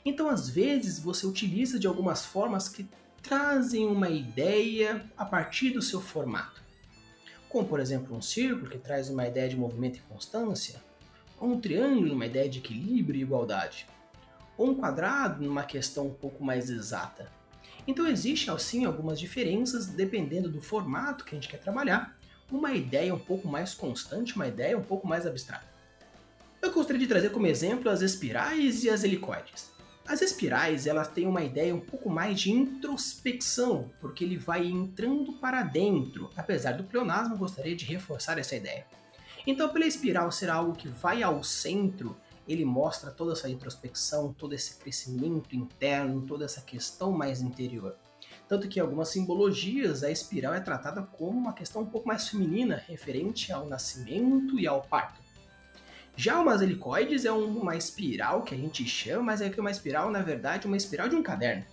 Então, 0.05 0.29
às 0.29 0.49
vezes, 0.49 0.99
você 0.99 1.27
utiliza 1.27 1.79
de 1.79 1.87
algumas 1.87 2.25
formas 2.25 2.69
que 2.69 2.89
trazem 3.23 3.87
uma 3.87 4.09
ideia 4.09 5.05
a 5.17 5.25
partir 5.25 5.71
do 5.71 5.83
seu 5.83 6.01
formato. 6.01 6.63
Como, 7.49 7.67
por 7.67 7.81
exemplo, 7.81 8.17
um 8.17 8.23
círculo 8.23 8.71
que 8.71 8.79
traz 8.79 9.11
uma 9.11 9.27
ideia 9.27 9.49
de 9.49 9.57
movimento 9.57 9.97
e 9.97 10.03
constância, 10.03 10.83
ou 11.41 11.51
um 11.51 11.61
triângulo, 11.61 12.15
uma 12.15 12.27
ideia 12.27 12.49
de 12.49 12.59
equilíbrio 12.59 13.19
e 13.19 13.23
igualdade, 13.23 13.87
ou 14.57 14.71
um 14.71 14.75
quadrado 14.75 15.43
numa 15.43 15.63
questão 15.63 16.07
um 16.07 16.15
pouco 16.15 16.45
mais 16.45 16.71
exata. 16.71 17.31
Então 17.89 18.07
existe 18.07 18.51
assim 18.51 18.85
algumas 18.85 19.19
diferenças 19.19 19.87
dependendo 19.87 20.51
do 20.51 20.61
formato 20.61 21.25
que 21.25 21.35
a 21.35 21.35
gente 21.35 21.49
quer 21.49 21.57
trabalhar, 21.57 22.15
uma 22.53 22.75
ideia 22.75 23.15
um 23.15 23.19
pouco 23.19 23.49
mais 23.49 23.73
constante, 23.73 24.37
uma 24.37 24.47
ideia 24.47 24.77
um 24.77 24.83
pouco 24.83 25.09
mais 25.09 25.27
abstrata. 25.27 25.65
Eu 26.61 26.71
gostaria 26.71 27.01
de 27.01 27.07
trazer 27.07 27.31
como 27.31 27.47
exemplo 27.47 27.89
as 27.89 28.03
espirais 28.03 28.85
e 28.85 28.91
as 28.91 29.05
helicoides. 29.05 29.73
As 30.07 30.21
espirais 30.21 30.87
elas 30.87 31.09
têm 31.09 31.27
uma 31.27 31.43
ideia 31.43 31.75
um 31.75 31.81
pouco 31.81 32.11
mais 32.11 32.39
de 32.39 32.51
introspecção, 32.51 33.91
porque 34.03 34.23
ele 34.23 34.37
vai 34.37 34.67
entrando 34.67 35.33
para 35.35 35.63
dentro. 35.63 36.29
Apesar 36.37 36.73
do 36.73 36.85
pleonasmo, 36.85 37.39
gostaria 37.39 37.75
de 37.75 37.87
reforçar 37.87 38.39
essa 38.39 38.55
ideia. 38.55 38.87
Então, 39.47 39.71
pela 39.71 39.87
espiral 39.87 40.31
ser 40.31 40.51
algo 40.51 40.75
que 40.75 40.89
vai 40.89 41.23
ao 41.23 41.43
centro 41.43 42.15
ele 42.49 42.65
mostra 42.65 43.11
toda 43.11 43.33
essa 43.33 43.49
introspecção, 43.49 44.33
todo 44.33 44.55
esse 44.55 44.79
crescimento 44.79 45.55
interno, 45.55 46.23
toda 46.23 46.47
essa 46.47 46.63
questão 46.63 47.13
mais 47.13 47.43
interior. 47.43 47.95
Tanto 48.49 48.67
que 48.67 48.79
em 48.79 48.83
algumas 48.83 49.11
simbologias 49.11 50.03
a 50.03 50.11
espiral 50.11 50.55
é 50.55 50.61
tratada 50.61 51.03
como 51.03 51.39
uma 51.39 51.53
questão 51.53 51.83
um 51.83 51.87
pouco 51.87 52.09
mais 52.09 52.27
feminina, 52.27 52.83
referente 52.89 53.53
ao 53.53 53.69
nascimento 53.69 54.59
e 54.59 54.67
ao 54.67 54.81
parto. 54.81 55.21
Já 56.17 56.41
umas 56.41 56.63
helicoides 56.63 57.27
é 57.27 57.31
uma 57.31 57.77
espiral 57.77 58.43
que 58.43 58.55
a 58.55 58.59
gente 58.59 58.85
chama, 58.87 59.23
mas 59.23 59.41
é 59.43 59.51
que 59.51 59.61
uma 59.61 59.71
espiral, 59.71 60.11
na 60.11 60.23
verdade, 60.23 60.67
uma 60.67 60.77
espiral 60.77 61.09
de 61.09 61.15
um 61.15 61.23
caderno, 61.23 61.65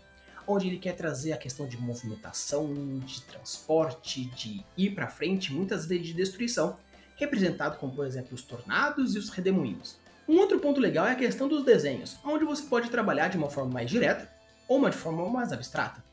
onde 0.45 0.67
ele 0.67 0.77
quer 0.77 0.95
trazer 0.95 1.31
a 1.31 1.37
questão 1.37 1.67
de 1.67 1.77
movimentação, 1.77 2.99
de 2.99 3.21
transporte, 3.21 4.25
de 4.25 4.63
ir 4.77 4.91
para 4.93 5.07
frente, 5.07 5.51
muitas 5.51 5.87
vezes 5.87 6.07
de 6.07 6.13
destruição, 6.13 6.75
representado 7.15 7.77
como, 7.77 7.95
por 7.95 8.05
exemplo, 8.05 8.35
os 8.35 8.43
tornados 8.43 9.15
e 9.15 9.17
os 9.17 9.29
redemoinhos. 9.29 9.97
Um 10.27 10.39
outro 10.39 10.59
ponto 10.59 10.79
legal 10.79 11.05
é 11.05 11.11
a 11.11 11.15
questão 11.15 11.47
dos 11.47 11.63
desenhos, 11.63 12.17
onde 12.25 12.43
você 12.43 12.63
pode 12.63 12.89
trabalhar 12.89 13.27
de 13.27 13.37
uma 13.37 13.47
forma 13.47 13.71
mais 13.71 13.87
direta 13.87 14.27
ou 14.67 14.79
uma 14.79 14.89
de 14.89 14.97
forma 14.97 15.29
mais 15.29 15.53
abstrata. 15.53 16.03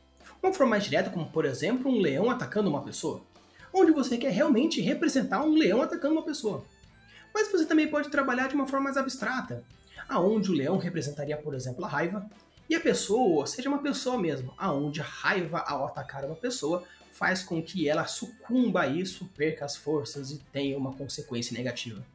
Uma 0.41 0.53
forma 0.53 0.71
mais 0.71 0.83
direta, 0.83 1.09
como 1.09 1.31
por 1.31 1.45
exemplo 1.45 1.91
um 1.91 1.99
leão 1.99 2.29
atacando 2.29 2.69
uma 2.69 2.83
pessoa, 2.83 3.23
onde 3.73 3.91
você 3.91 4.15
quer 4.15 4.31
realmente 4.31 4.79
representar 4.81 5.43
um 5.43 5.55
leão 5.55 5.81
atacando 5.81 6.13
uma 6.13 6.23
pessoa. 6.23 6.63
Mas 7.33 7.51
você 7.51 7.65
também 7.65 7.87
pode 7.87 8.09
trabalhar 8.09 8.47
de 8.47 8.53
uma 8.53 8.67
forma 8.67 8.83
mais 8.83 8.97
abstrata, 8.97 9.63
aonde 10.07 10.51
o 10.51 10.53
leão 10.53 10.77
representaria, 10.77 11.35
por 11.35 11.55
exemplo, 11.55 11.83
a 11.83 11.87
raiva, 11.87 12.29
e 12.69 12.75
a 12.75 12.79
pessoa 12.79 13.47
seja 13.47 13.67
uma 13.67 13.81
pessoa 13.81 14.21
mesmo, 14.21 14.53
aonde 14.59 15.01
a 15.01 15.03
raiva 15.03 15.57
ao 15.59 15.87
atacar 15.87 16.23
uma 16.23 16.35
pessoa 16.35 16.83
faz 17.11 17.41
com 17.41 17.63
que 17.63 17.89
ela 17.89 18.05
sucumba 18.05 18.81
a 18.81 18.87
isso, 18.87 19.25
perca 19.35 19.65
as 19.65 19.75
forças 19.75 20.29
e 20.29 20.37
tenha 20.51 20.77
uma 20.77 20.93
consequência 20.93 21.57
negativa. 21.57 22.05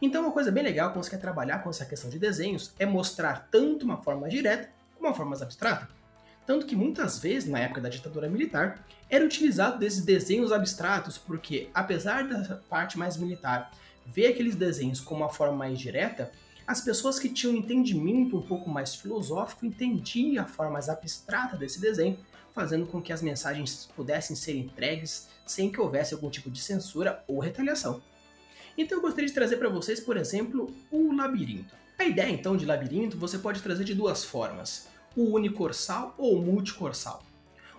Então, 0.00 0.22
uma 0.22 0.32
coisa 0.32 0.52
bem 0.52 0.62
legal 0.62 0.92
quando 0.92 1.04
você 1.04 1.10
quer 1.10 1.20
trabalhar 1.20 1.58
com 1.58 1.70
essa 1.70 1.84
questão 1.84 2.08
de 2.08 2.18
desenhos 2.18 2.72
é 2.78 2.86
mostrar 2.86 3.48
tanto 3.50 3.84
uma 3.84 3.96
forma 3.96 4.28
direta 4.28 4.70
como 4.94 5.08
uma 5.08 5.14
forma 5.14 5.30
mais 5.30 5.42
abstrata. 5.42 5.88
Tanto 6.46 6.66
que 6.66 6.76
muitas 6.76 7.18
vezes, 7.18 7.48
na 7.48 7.58
época 7.58 7.80
da 7.80 7.88
ditadura 7.88 8.28
militar, 8.28 8.84
era 9.10 9.24
utilizado 9.24 9.78
desses 9.78 10.04
desenhos 10.04 10.52
abstratos, 10.52 11.18
porque 11.18 11.68
apesar 11.74 12.26
da 12.26 12.56
parte 12.70 12.98
mais 12.98 13.16
militar 13.16 13.70
ver 14.06 14.28
aqueles 14.28 14.54
desenhos 14.54 15.00
como 15.00 15.20
uma 15.20 15.28
forma 15.28 15.56
mais 15.56 15.78
direta, 15.78 16.32
as 16.66 16.80
pessoas 16.80 17.18
que 17.18 17.28
tinham 17.28 17.54
um 17.54 17.58
entendimento 17.58 18.36
um 18.36 18.42
pouco 18.42 18.70
mais 18.70 18.94
filosófico 18.94 19.66
entendiam 19.66 20.44
a 20.44 20.46
forma 20.46 20.72
mais 20.72 20.88
abstrata 20.88 21.56
desse 21.56 21.80
desenho, 21.80 22.18
fazendo 22.54 22.86
com 22.86 23.00
que 23.00 23.12
as 23.12 23.20
mensagens 23.20 23.88
pudessem 23.94 24.36
ser 24.36 24.56
entregues 24.56 25.28
sem 25.46 25.70
que 25.70 25.80
houvesse 25.80 26.14
algum 26.14 26.30
tipo 26.30 26.50
de 26.50 26.60
censura 26.60 27.22
ou 27.26 27.40
retaliação. 27.40 28.02
Então 28.78 28.98
eu 28.98 29.02
gostaria 29.02 29.26
de 29.26 29.34
trazer 29.34 29.56
para 29.56 29.68
vocês, 29.68 29.98
por 29.98 30.16
exemplo, 30.16 30.72
o 30.88 31.12
labirinto. 31.12 31.74
A 31.98 32.04
ideia 32.04 32.30
então 32.30 32.56
de 32.56 32.64
labirinto 32.64 33.18
você 33.18 33.36
pode 33.36 33.60
trazer 33.60 33.82
de 33.82 33.92
duas 33.92 34.24
formas: 34.24 34.88
o 35.16 35.34
unicorsal 35.34 36.14
ou 36.16 36.38
o 36.38 36.42
multicorsal. 36.42 37.24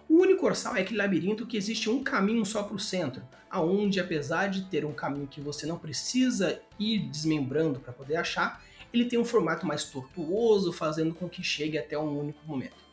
O 0.10 0.22
unicorsal 0.22 0.76
é 0.76 0.82
aquele 0.82 0.98
labirinto 0.98 1.48
que 1.48 1.56
existe 1.56 1.90
um 1.90 2.04
caminho 2.04 2.46
só 2.46 2.64
para 2.64 2.76
o 2.76 2.80
centro, 2.80 3.24
aonde 3.50 3.98
apesar 3.98 4.48
de 4.48 4.64
ter 4.64 4.84
um 4.84 4.92
caminho 4.92 5.26
que 5.26 5.40
você 5.40 5.66
não 5.66 5.78
precisa 5.78 6.60
ir 6.78 7.08
desmembrando 7.08 7.80
para 7.80 7.94
poder 7.94 8.18
achar, 8.18 8.62
ele 8.92 9.06
tem 9.06 9.18
um 9.18 9.24
formato 9.24 9.66
mais 9.66 9.86
tortuoso, 9.86 10.74
fazendo 10.74 11.14
com 11.14 11.30
que 11.30 11.42
chegue 11.42 11.78
até 11.78 11.98
um 11.98 12.20
único 12.20 12.46
momento. 12.46 12.90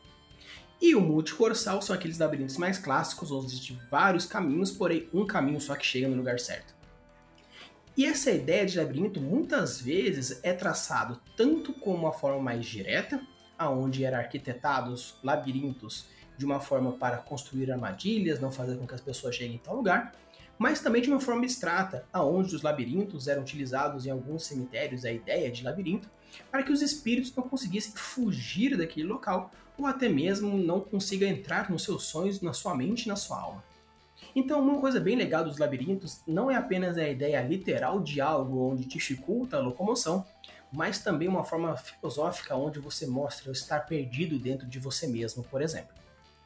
E 0.80 0.94
o 0.94 1.00
multicorsal 1.00 1.82
são 1.82 1.96
aqueles 1.96 2.18
labirintos 2.18 2.56
mais 2.56 2.78
clássicos, 2.78 3.32
onde 3.32 3.46
existem 3.46 3.80
vários 3.90 4.26
caminhos, 4.26 4.70
porém 4.70 5.08
um 5.12 5.26
caminho 5.26 5.60
só 5.60 5.75
que 5.75 5.86
chega 5.86 6.06
no 6.06 6.16
lugar 6.16 6.38
certo. 6.38 6.75
E 7.96 8.04
essa 8.04 8.30
ideia 8.30 8.66
de 8.66 8.76
labirinto 8.76 9.18
muitas 9.22 9.80
vezes 9.80 10.38
é 10.42 10.52
traçado 10.52 11.18
tanto 11.34 11.72
como 11.72 11.96
uma 11.96 12.12
forma 12.12 12.42
mais 12.42 12.66
direta, 12.66 13.18
aonde 13.58 14.04
eram 14.04 14.18
arquitetados 14.18 15.14
labirintos 15.22 16.06
de 16.36 16.44
uma 16.44 16.60
forma 16.60 16.92
para 16.92 17.16
construir 17.16 17.72
armadilhas, 17.72 18.38
não 18.38 18.52
fazer 18.52 18.76
com 18.76 18.86
que 18.86 18.94
as 18.94 19.00
pessoas 19.00 19.34
cheguem 19.34 19.56
em 19.56 19.58
tal 19.58 19.76
lugar, 19.76 20.12
mas 20.58 20.80
também 20.80 21.00
de 21.00 21.08
uma 21.08 21.18
forma 21.18 21.40
abstrata, 21.40 22.04
aonde 22.12 22.54
os 22.54 22.60
labirintos 22.60 23.28
eram 23.28 23.40
utilizados 23.40 24.04
em 24.04 24.10
alguns 24.10 24.44
cemitérios 24.44 25.06
a 25.06 25.10
ideia 25.10 25.50
de 25.50 25.64
labirinto, 25.64 26.10
para 26.50 26.62
que 26.62 26.72
os 26.72 26.82
espíritos 26.82 27.34
não 27.34 27.48
conseguissem 27.48 27.92
fugir 27.94 28.76
daquele 28.76 29.06
local 29.06 29.50
ou 29.78 29.86
até 29.86 30.06
mesmo 30.06 30.58
não 30.58 30.80
consigam 30.80 31.28
entrar 31.28 31.70
nos 31.70 31.84
seus 31.84 32.04
sonhos, 32.04 32.42
na 32.42 32.52
sua 32.52 32.74
mente 32.74 33.08
na 33.08 33.16
sua 33.16 33.40
alma. 33.40 33.64
Então, 34.37 34.61
uma 34.61 34.78
coisa 34.78 35.00
bem 35.00 35.16
legal 35.16 35.43
dos 35.43 35.57
labirintos 35.57 36.21
não 36.26 36.50
é 36.50 36.57
apenas 36.57 36.99
a 36.99 37.09
ideia 37.09 37.40
literal 37.40 37.99
de 38.00 38.21
algo 38.21 38.71
onde 38.71 38.85
dificulta 38.85 39.57
a 39.57 39.61
locomoção, 39.61 40.26
mas 40.71 40.99
também 40.99 41.26
uma 41.26 41.43
forma 41.43 41.75
filosófica 41.75 42.55
onde 42.55 42.78
você 42.78 43.07
mostra 43.07 43.50
estar 43.50 43.81
perdido 43.87 44.38
dentro 44.38 44.66
de 44.66 44.78
você 44.78 45.07
mesmo, 45.07 45.43
por 45.43 45.62
exemplo. 45.62 45.95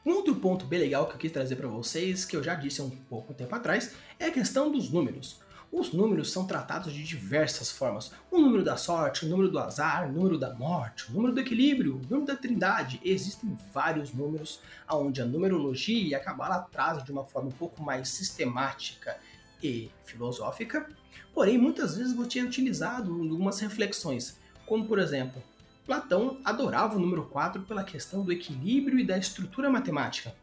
Um 0.05 0.13
outro 0.13 0.33
ponto 0.35 0.65
bem 0.65 0.79
legal 0.79 1.05
que 1.05 1.15
eu 1.15 1.17
quis 1.17 1.33
trazer 1.33 1.57
para 1.57 1.67
vocês, 1.67 2.23
que 2.23 2.33
eu 2.33 2.41
já 2.41 2.55
disse 2.55 2.79
há 2.79 2.85
um 2.85 2.89
pouco 2.89 3.33
tempo 3.33 3.53
atrás, 3.53 3.93
é 4.17 4.27
a 4.27 4.31
questão 4.31 4.71
dos 4.71 4.89
números. 4.89 5.41
Os 5.71 5.93
números 5.93 6.31
são 6.31 6.45
tratados 6.45 6.93
de 6.93 7.01
diversas 7.01 7.71
formas. 7.71 8.11
O 8.29 8.37
número 8.37 8.61
da 8.61 8.75
sorte, 8.75 9.25
o 9.25 9.29
número 9.29 9.49
do 9.49 9.57
azar, 9.57 10.09
o 10.09 10.11
número 10.11 10.37
da 10.37 10.53
morte, 10.53 11.09
o 11.09 11.13
número 11.13 11.33
do 11.33 11.39
equilíbrio, 11.39 11.95
o 11.95 12.01
número 12.09 12.25
da 12.25 12.35
trindade. 12.35 12.99
Existem 13.03 13.57
vários 13.73 14.13
números 14.13 14.59
onde 14.89 15.21
a 15.21 15.25
numerologia 15.25 16.09
e 16.09 16.13
a 16.13 16.19
cabala 16.19 16.67
trazem 16.71 17.05
de 17.05 17.11
uma 17.11 17.23
forma 17.23 17.47
um 17.47 17.53
pouco 17.53 17.81
mais 17.81 18.09
sistemática 18.09 19.17
e 19.63 19.89
filosófica. 20.03 20.89
Porém, 21.33 21.57
muitas 21.57 21.95
vezes 21.95 22.13
vou 22.13 22.25
ter 22.25 22.43
utilizado 22.43 23.09
algumas 23.13 23.59
reflexões, 23.61 24.37
como 24.65 24.85
por 24.85 24.99
exemplo, 24.99 25.41
Platão 25.85 26.37
adorava 26.43 26.95
o 26.95 26.99
número 26.99 27.25
4 27.25 27.63
pela 27.63 27.83
questão 27.83 28.23
do 28.23 28.31
equilíbrio 28.31 28.99
e 28.99 29.05
da 29.05 29.17
estrutura 29.17 29.69
matemática. 29.69 30.33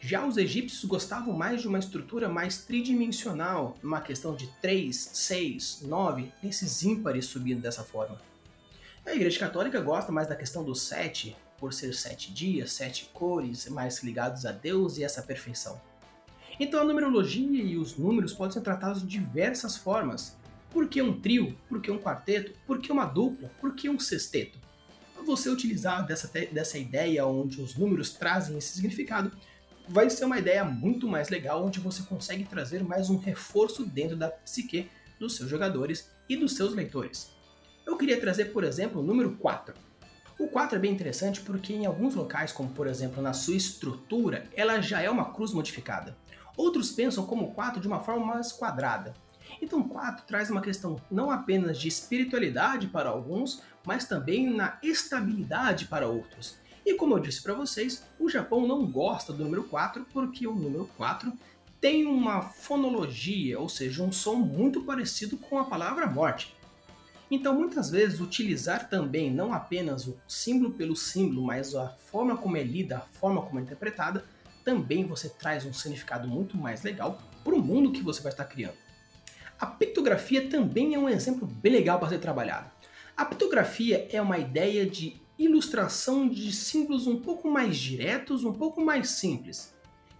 Já 0.00 0.24
os 0.24 0.36
egípcios 0.36 0.84
gostavam 0.84 1.34
mais 1.34 1.60
de 1.60 1.68
uma 1.68 1.78
estrutura 1.78 2.28
mais 2.28 2.58
tridimensional, 2.58 3.76
uma 3.82 4.00
questão 4.00 4.34
de 4.34 4.46
3, 4.60 4.96
6, 4.96 5.82
9, 5.82 6.32
esses 6.44 6.82
ímpares 6.84 7.26
subindo 7.26 7.60
dessa 7.60 7.82
forma. 7.82 8.20
A 9.04 9.12
Igreja 9.12 9.40
Católica 9.40 9.80
gosta 9.80 10.12
mais 10.12 10.28
da 10.28 10.36
questão 10.36 10.62
do 10.62 10.74
7, 10.74 11.36
por 11.58 11.72
ser 11.72 11.92
sete 11.92 12.32
dias, 12.32 12.72
sete 12.72 13.10
cores, 13.12 13.68
mais 13.68 14.02
ligados 14.02 14.46
a 14.46 14.52
Deus 14.52 14.96
e 14.96 15.04
essa 15.04 15.22
perfeição. 15.22 15.80
Então 16.58 16.80
a 16.80 16.84
numerologia 16.84 17.62
e 17.62 17.76
os 17.76 17.96
números 17.96 18.32
podem 18.32 18.52
ser 18.52 18.60
tratados 18.60 19.02
de 19.02 19.08
diversas 19.08 19.76
formas. 19.76 20.36
Por 20.70 20.88
que 20.88 21.02
um 21.02 21.20
trio? 21.20 21.56
Por 21.68 21.80
que 21.80 21.90
um 21.90 21.98
quarteto? 21.98 22.52
Por 22.66 22.80
que 22.80 22.92
uma 22.92 23.04
dupla? 23.04 23.50
Por 23.60 23.74
que 23.74 23.88
um 23.88 23.98
sexteto? 23.98 24.58
Você 25.26 25.50
utilizar 25.50 26.06
dessa, 26.06 26.28
dessa 26.50 26.78
ideia 26.78 27.26
onde 27.26 27.60
os 27.60 27.76
números 27.76 28.10
trazem 28.10 28.56
esse 28.56 28.74
significado 28.74 29.32
vai 29.88 30.08
ser 30.10 30.24
uma 30.24 30.38
ideia 30.38 30.64
muito 30.64 31.08
mais 31.08 31.28
legal, 31.28 31.64
onde 31.64 31.80
você 31.80 32.02
consegue 32.02 32.44
trazer 32.44 32.82
mais 32.82 33.10
um 33.10 33.16
reforço 33.16 33.84
dentro 33.84 34.16
da 34.16 34.28
psique 34.28 34.90
dos 35.18 35.36
seus 35.36 35.48
jogadores 35.48 36.10
e 36.28 36.36
dos 36.36 36.54
seus 36.54 36.74
leitores. 36.74 37.30
Eu 37.86 37.96
queria 37.96 38.20
trazer, 38.20 38.46
por 38.46 38.64
exemplo, 38.64 39.00
o 39.00 39.04
número 39.04 39.36
4. 39.36 39.74
O 40.38 40.46
4 40.48 40.76
é 40.76 40.80
bem 40.80 40.92
interessante 40.92 41.40
porque 41.40 41.72
em 41.72 41.86
alguns 41.86 42.14
locais, 42.14 42.52
como 42.52 42.68
por 42.70 42.86
exemplo 42.86 43.22
na 43.22 43.32
sua 43.32 43.56
estrutura, 43.56 44.48
ela 44.54 44.80
já 44.80 45.00
é 45.00 45.10
uma 45.10 45.32
cruz 45.32 45.52
modificada, 45.52 46.16
Outros 46.58 46.90
pensam 46.90 47.24
como 47.24 47.54
4 47.54 47.80
de 47.80 47.86
uma 47.86 48.00
forma 48.00 48.26
mais 48.26 48.50
quadrada. 48.50 49.14
Então 49.62 49.80
4 49.80 50.26
traz 50.26 50.50
uma 50.50 50.60
questão 50.60 50.96
não 51.08 51.30
apenas 51.30 51.78
de 51.78 51.86
espiritualidade 51.86 52.88
para 52.88 53.08
alguns, 53.08 53.62
mas 53.86 54.06
também 54.06 54.52
na 54.52 54.76
estabilidade 54.82 55.86
para 55.86 56.08
outros. 56.08 56.58
E 56.88 56.94
como 56.94 57.14
eu 57.14 57.18
disse 57.18 57.42
para 57.42 57.52
vocês, 57.52 58.02
o 58.18 58.30
Japão 58.30 58.66
não 58.66 58.86
gosta 58.86 59.30
do 59.30 59.44
número 59.44 59.64
4 59.64 60.06
porque 60.10 60.46
o 60.46 60.54
número 60.54 60.88
4 60.96 61.30
tem 61.78 62.06
uma 62.06 62.40
fonologia, 62.40 63.60
ou 63.60 63.68
seja, 63.68 64.02
um 64.02 64.10
som 64.10 64.36
muito 64.36 64.80
parecido 64.80 65.36
com 65.36 65.58
a 65.58 65.66
palavra 65.66 66.06
morte. 66.06 66.56
Então, 67.30 67.54
muitas 67.54 67.90
vezes, 67.90 68.20
utilizar 68.20 68.88
também 68.88 69.30
não 69.30 69.52
apenas 69.52 70.06
o 70.06 70.16
símbolo 70.26 70.72
pelo 70.72 70.96
símbolo, 70.96 71.42
mas 71.42 71.74
a 71.74 71.90
forma 71.90 72.38
como 72.38 72.56
é 72.56 72.62
lida, 72.62 72.96
a 72.96 73.18
forma 73.18 73.42
como 73.42 73.60
é 73.60 73.62
interpretada, 73.62 74.24
também 74.64 75.04
você 75.04 75.28
traz 75.28 75.66
um 75.66 75.74
significado 75.74 76.26
muito 76.26 76.56
mais 76.56 76.82
legal 76.82 77.18
para 77.44 77.54
o 77.54 77.60
mundo 77.60 77.92
que 77.92 78.00
você 78.00 78.22
vai 78.22 78.32
estar 78.32 78.46
criando. 78.46 78.78
A 79.60 79.66
pictografia 79.66 80.48
também 80.48 80.94
é 80.94 80.98
um 80.98 81.06
exemplo 81.06 81.46
bem 81.46 81.72
legal 81.72 81.98
para 81.98 82.08
ser 82.08 82.18
trabalhado. 82.18 82.70
A 83.14 83.26
pictografia 83.26 84.08
é 84.10 84.22
uma 84.22 84.38
ideia 84.38 84.88
de 84.88 85.27
ilustração 85.38 86.28
de 86.28 86.52
símbolos 86.52 87.06
um 87.06 87.20
pouco 87.20 87.48
mais 87.48 87.76
diretos, 87.76 88.44
um 88.44 88.52
pouco 88.52 88.84
mais 88.84 89.10
simples. 89.10 89.74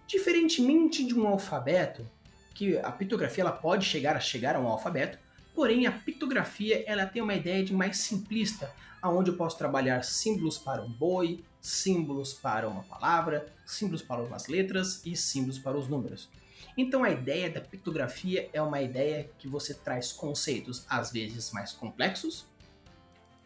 Diferentemente 0.07 1.05
de 1.05 1.13
um 1.13 1.27
alfabeto, 1.27 2.09
que 2.55 2.77
a 2.77 2.91
pictografia 2.91 3.43
ela 3.43 3.51
pode 3.51 3.85
chegar 3.85 4.15
a 4.15 4.19
chegar 4.19 4.55
a 4.55 4.59
um 4.59 4.67
alfabeto, 4.67 5.17
porém 5.53 5.85
a 5.85 5.91
pictografia 5.91 6.83
ela 6.87 7.05
tem 7.05 7.21
uma 7.21 7.35
ideia 7.35 7.63
de 7.63 7.73
mais 7.73 7.97
simplista, 7.97 8.73
aonde 9.01 9.29
eu 9.29 9.37
posso 9.37 9.57
trabalhar 9.57 10.03
símbolos 10.03 10.57
para 10.57 10.81
um 10.81 10.89
boi, 10.89 11.43
símbolos 11.61 12.33
para 12.33 12.67
uma 12.67 12.83
palavra, 12.83 13.53
símbolos 13.65 14.01
para 14.01 14.23
umas 14.23 14.47
letras 14.47 15.05
e 15.05 15.15
símbolos 15.15 15.59
para 15.59 15.77
os 15.77 15.87
números. 15.87 16.29
Então 16.77 17.03
a 17.03 17.09
ideia 17.09 17.49
da 17.49 17.61
pictografia 17.61 18.49
é 18.53 18.61
uma 18.61 18.81
ideia 18.81 19.29
que 19.37 19.47
você 19.47 19.73
traz 19.73 20.11
conceitos 20.11 20.85
às 20.89 21.11
vezes 21.11 21.51
mais 21.51 21.71
complexos 21.71 22.45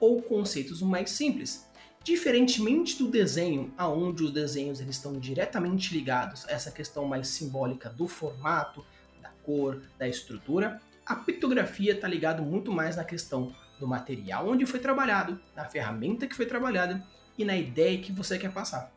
ou 0.04 0.22
conceitos 0.22 0.82
mais 0.82 1.12
simples. 1.12 1.66
Diferentemente 2.04 2.98
do 2.98 3.08
desenho, 3.08 3.74
aonde 3.78 4.22
os 4.22 4.34
desenhos 4.34 4.82
eles 4.82 4.98
estão 4.98 5.18
diretamente 5.18 5.94
ligados 5.94 6.46
a 6.46 6.52
essa 6.52 6.70
questão 6.72 7.06
mais 7.06 7.30
simbólica 7.30 7.90
do 7.90 8.06
formato, 8.06 8.86
da 9.22 9.30
cor, 9.46 9.82
da 9.98 10.06
estrutura, 10.06 10.82
a 11.06 11.16
pictografia 11.16 11.94
está 11.94 12.06
ligado 12.06 12.44
muito 12.44 12.70
mais 12.70 12.98
na 12.98 13.06
questão 13.06 13.56
do 13.80 13.88
material 13.88 14.50
onde 14.50 14.66
foi 14.66 14.82
trabalhado, 14.82 15.40
na 15.56 15.64
ferramenta 15.64 16.28
que 16.28 16.36
foi 16.36 16.46
trabalhada 16.46 17.02
e 17.38 17.46
na 17.46 17.56
ideia 17.56 17.98
que 18.02 18.12
você 18.12 18.38
quer 18.38 18.52
passar. 18.52 18.92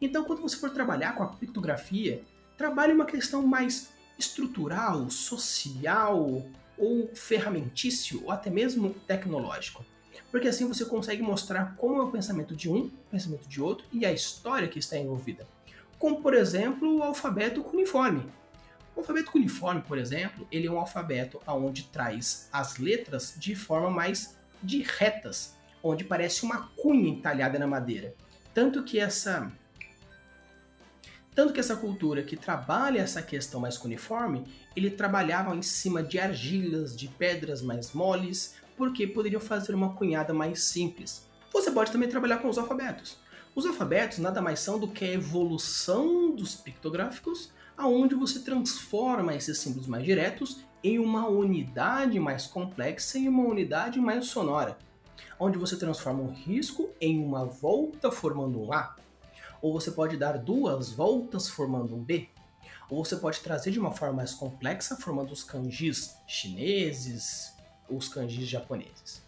Então, 0.00 0.24
quando 0.24 0.40
você 0.40 0.56
for 0.56 0.70
trabalhar 0.70 1.14
com 1.16 1.22
a 1.22 1.28
pictografia, 1.28 2.22
trabalhe 2.56 2.94
uma 2.94 3.04
questão 3.04 3.46
mais 3.46 3.90
estrutural, 4.18 5.10
social 5.10 6.46
ou 6.78 7.10
ferramentício 7.14 8.24
ou 8.24 8.30
até 8.30 8.48
mesmo 8.48 8.94
tecnológico. 9.06 9.84
Porque 10.30 10.48
assim 10.48 10.66
você 10.66 10.84
consegue 10.84 11.22
mostrar 11.22 11.76
como 11.76 12.00
é 12.00 12.04
o 12.04 12.10
pensamento 12.10 12.54
de 12.54 12.68
um, 12.68 12.86
o 12.86 13.10
pensamento 13.10 13.48
de 13.48 13.60
outro 13.60 13.86
e 13.92 14.04
a 14.04 14.12
história 14.12 14.68
que 14.68 14.78
está 14.78 14.96
envolvida. 14.96 15.46
Como, 15.98 16.20
por 16.20 16.34
exemplo, 16.34 16.98
o 16.98 17.02
alfabeto 17.02 17.62
cuneiforme. 17.62 18.26
O 18.94 19.00
alfabeto 19.00 19.32
cuneiforme, 19.32 19.82
por 19.82 19.98
exemplo, 19.98 20.46
ele 20.50 20.66
é 20.66 20.70
um 20.70 20.78
alfabeto 20.78 21.40
onde 21.46 21.84
traz 21.84 22.48
as 22.52 22.76
letras 22.76 23.34
de 23.38 23.54
forma 23.54 23.90
mais 23.90 24.36
de 24.62 24.82
retas, 24.82 25.54
onde 25.82 26.04
parece 26.04 26.44
uma 26.44 26.68
cunha 26.76 27.08
entalhada 27.08 27.58
na 27.58 27.66
madeira. 27.66 28.14
Tanto 28.52 28.82
que 28.82 28.98
essa 28.98 29.52
tanto 31.34 31.52
que 31.52 31.60
essa 31.60 31.76
cultura 31.76 32.22
que 32.22 32.34
trabalha 32.34 33.00
essa 33.00 33.20
questão 33.20 33.60
mais 33.60 33.76
cuneiforme, 33.76 34.44
ele 34.74 34.90
trabalhava 34.90 35.54
em 35.54 35.60
cima 35.60 36.02
de 36.02 36.18
argilas, 36.18 36.96
de 36.96 37.08
pedras 37.08 37.60
mais 37.60 37.92
moles, 37.92 38.54
porque 38.76 39.06
poderiam 39.06 39.40
fazer 39.40 39.74
uma 39.74 39.94
cunhada 39.94 40.34
mais 40.34 40.64
simples. 40.64 41.26
Você 41.52 41.70
pode 41.70 41.90
também 41.90 42.08
trabalhar 42.08 42.38
com 42.38 42.48
os 42.48 42.58
alfabetos. 42.58 43.16
Os 43.54 43.64
alfabetos 43.64 44.18
nada 44.18 44.42
mais 44.42 44.60
são 44.60 44.78
do 44.78 44.88
que 44.88 45.04
a 45.04 45.12
evolução 45.12 46.30
dos 46.30 46.54
pictográficos, 46.54 47.52
aonde 47.76 48.14
você 48.14 48.40
transforma 48.40 49.34
esses 49.34 49.58
símbolos 49.58 49.86
mais 49.86 50.04
diretos 50.04 50.60
em 50.84 50.98
uma 50.98 51.26
unidade 51.26 52.20
mais 52.20 52.46
complexa 52.46 53.18
e 53.18 53.28
uma 53.28 53.44
unidade 53.44 53.98
mais 53.98 54.26
sonora 54.26 54.76
onde 55.38 55.58
você 55.58 55.76
transforma 55.76 56.22
um 56.22 56.32
risco 56.32 56.90
em 57.00 57.22
uma 57.22 57.44
volta 57.44 58.10
formando 58.10 58.60
um 58.62 58.72
A, 58.72 58.96
ou 59.60 59.72
você 59.72 59.90
pode 59.90 60.16
dar 60.16 60.38
duas 60.38 60.90
voltas 60.90 61.48
formando 61.48 61.94
um 61.94 62.02
B, 62.02 62.28
ou 62.88 63.04
você 63.04 63.16
pode 63.16 63.40
trazer 63.40 63.70
de 63.70 63.78
uma 63.78 63.92
forma 63.92 64.16
mais 64.16 64.32
complexa 64.32 64.96
formando 64.96 65.32
os 65.32 65.42
kanjis 65.42 66.16
chineses 66.26 67.55
os 67.88 68.08
kanjis 68.08 68.48
japoneses. 68.48 69.22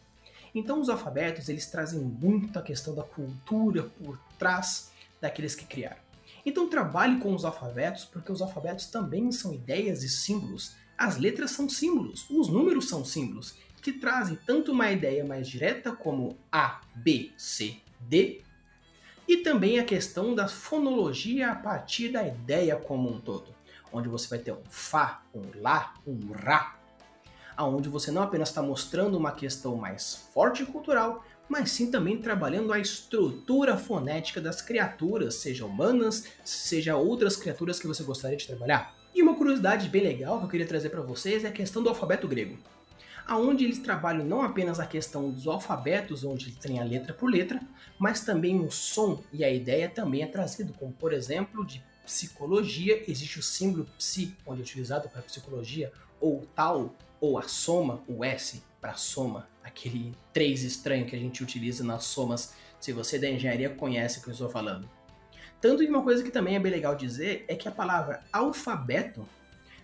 Então 0.54 0.80
os 0.80 0.88
alfabetos 0.88 1.48
eles 1.48 1.66
trazem 1.66 2.00
muito 2.00 2.58
a 2.58 2.62
questão 2.62 2.94
da 2.94 3.02
cultura 3.02 3.84
por 3.84 4.18
trás 4.38 4.90
daqueles 5.20 5.54
que 5.54 5.64
criaram. 5.64 6.00
Então 6.44 6.68
trabalhe 6.68 7.18
com 7.18 7.34
os 7.34 7.44
alfabetos 7.44 8.04
porque 8.04 8.32
os 8.32 8.40
alfabetos 8.40 8.86
também 8.86 9.30
são 9.32 9.52
ideias 9.52 10.02
e 10.02 10.08
símbolos. 10.08 10.74
As 10.96 11.16
letras 11.16 11.52
são 11.52 11.68
símbolos, 11.68 12.26
os 12.30 12.48
números 12.48 12.88
são 12.88 13.04
símbolos 13.04 13.54
que 13.82 13.92
trazem 13.92 14.36
tanto 14.46 14.72
uma 14.72 14.90
ideia 14.90 15.24
mais 15.24 15.48
direta 15.48 15.92
como 15.92 16.36
A, 16.50 16.80
B, 16.94 17.30
C, 17.36 17.76
D, 18.00 18.42
e 19.26 19.36
também 19.36 19.78
a 19.78 19.84
questão 19.84 20.34
da 20.34 20.48
fonologia 20.48 21.52
a 21.52 21.54
partir 21.54 22.08
da 22.08 22.26
ideia 22.26 22.76
como 22.76 23.10
um 23.10 23.20
todo, 23.20 23.54
onde 23.92 24.08
você 24.08 24.26
vai 24.26 24.38
ter 24.38 24.52
um 24.52 24.64
Fá, 24.68 25.22
um 25.34 25.42
Lá, 25.60 25.94
um 26.06 26.32
Rá, 26.32 26.77
aonde 27.58 27.88
você 27.88 28.12
não 28.12 28.22
apenas 28.22 28.50
está 28.50 28.62
mostrando 28.62 29.18
uma 29.18 29.32
questão 29.32 29.76
mais 29.76 30.28
forte 30.32 30.62
e 30.62 30.66
cultural, 30.66 31.24
mas 31.48 31.72
sim 31.72 31.90
também 31.90 32.22
trabalhando 32.22 32.72
a 32.72 32.78
estrutura 32.78 33.76
fonética 33.76 34.40
das 34.40 34.62
criaturas, 34.62 35.34
seja 35.34 35.66
humanas, 35.66 36.24
seja 36.44 36.96
outras 36.96 37.36
criaturas 37.36 37.80
que 37.80 37.86
você 37.88 38.04
gostaria 38.04 38.36
de 38.36 38.46
trabalhar. 38.46 38.94
E 39.12 39.20
uma 39.20 39.34
curiosidade 39.34 39.88
bem 39.88 40.04
legal 40.04 40.38
que 40.38 40.44
eu 40.44 40.48
queria 40.48 40.66
trazer 40.66 40.90
para 40.90 41.02
vocês 41.02 41.44
é 41.44 41.48
a 41.48 41.52
questão 41.52 41.82
do 41.82 41.88
alfabeto 41.88 42.28
grego 42.28 42.56
aonde 43.26 43.62
eles 43.62 43.78
trabalham 43.78 44.24
não 44.24 44.40
apenas 44.40 44.80
a 44.80 44.86
questão 44.86 45.30
dos 45.30 45.46
alfabetos, 45.46 46.24
onde 46.24 46.50
tem 46.52 46.80
a 46.80 46.84
letra 46.84 47.12
por 47.12 47.30
letra, 47.30 47.60
mas 47.98 48.22
também 48.22 48.58
o 48.58 48.70
som 48.70 49.22
e 49.30 49.44
a 49.44 49.50
ideia 49.50 49.86
também 49.86 50.22
é 50.22 50.26
trazido, 50.26 50.72
como 50.72 50.94
por 50.94 51.12
exemplo 51.12 51.62
de 51.64 51.84
psicologia, 52.06 53.04
existe 53.06 53.38
o 53.38 53.42
símbolo 53.42 53.86
psi, 53.98 54.34
onde 54.46 54.62
é 54.62 54.64
utilizado 54.64 55.10
para 55.10 55.20
psicologia, 55.20 55.92
ou 56.20 56.46
tal, 56.54 56.94
ou 57.20 57.38
a 57.38 57.42
soma, 57.42 58.02
o 58.08 58.24
S 58.24 58.62
para 58.80 58.94
soma, 58.94 59.48
aquele 59.62 60.14
3 60.32 60.62
estranho 60.62 61.06
que 61.06 61.16
a 61.16 61.18
gente 61.18 61.42
utiliza 61.42 61.82
nas 61.82 62.04
somas, 62.04 62.54
se 62.78 62.92
você 62.92 63.18
da 63.18 63.28
engenharia 63.28 63.70
conhece 63.70 64.18
o 64.18 64.22
que 64.22 64.28
eu 64.28 64.32
estou 64.32 64.48
falando. 64.48 64.88
Tanto 65.60 65.82
que 65.82 65.90
uma 65.90 66.02
coisa 66.02 66.22
que 66.22 66.30
também 66.30 66.54
é 66.54 66.60
bem 66.60 66.70
legal 66.70 66.94
dizer 66.94 67.44
é 67.48 67.56
que 67.56 67.68
a 67.68 67.72
palavra 67.72 68.22
alfabeto 68.32 69.28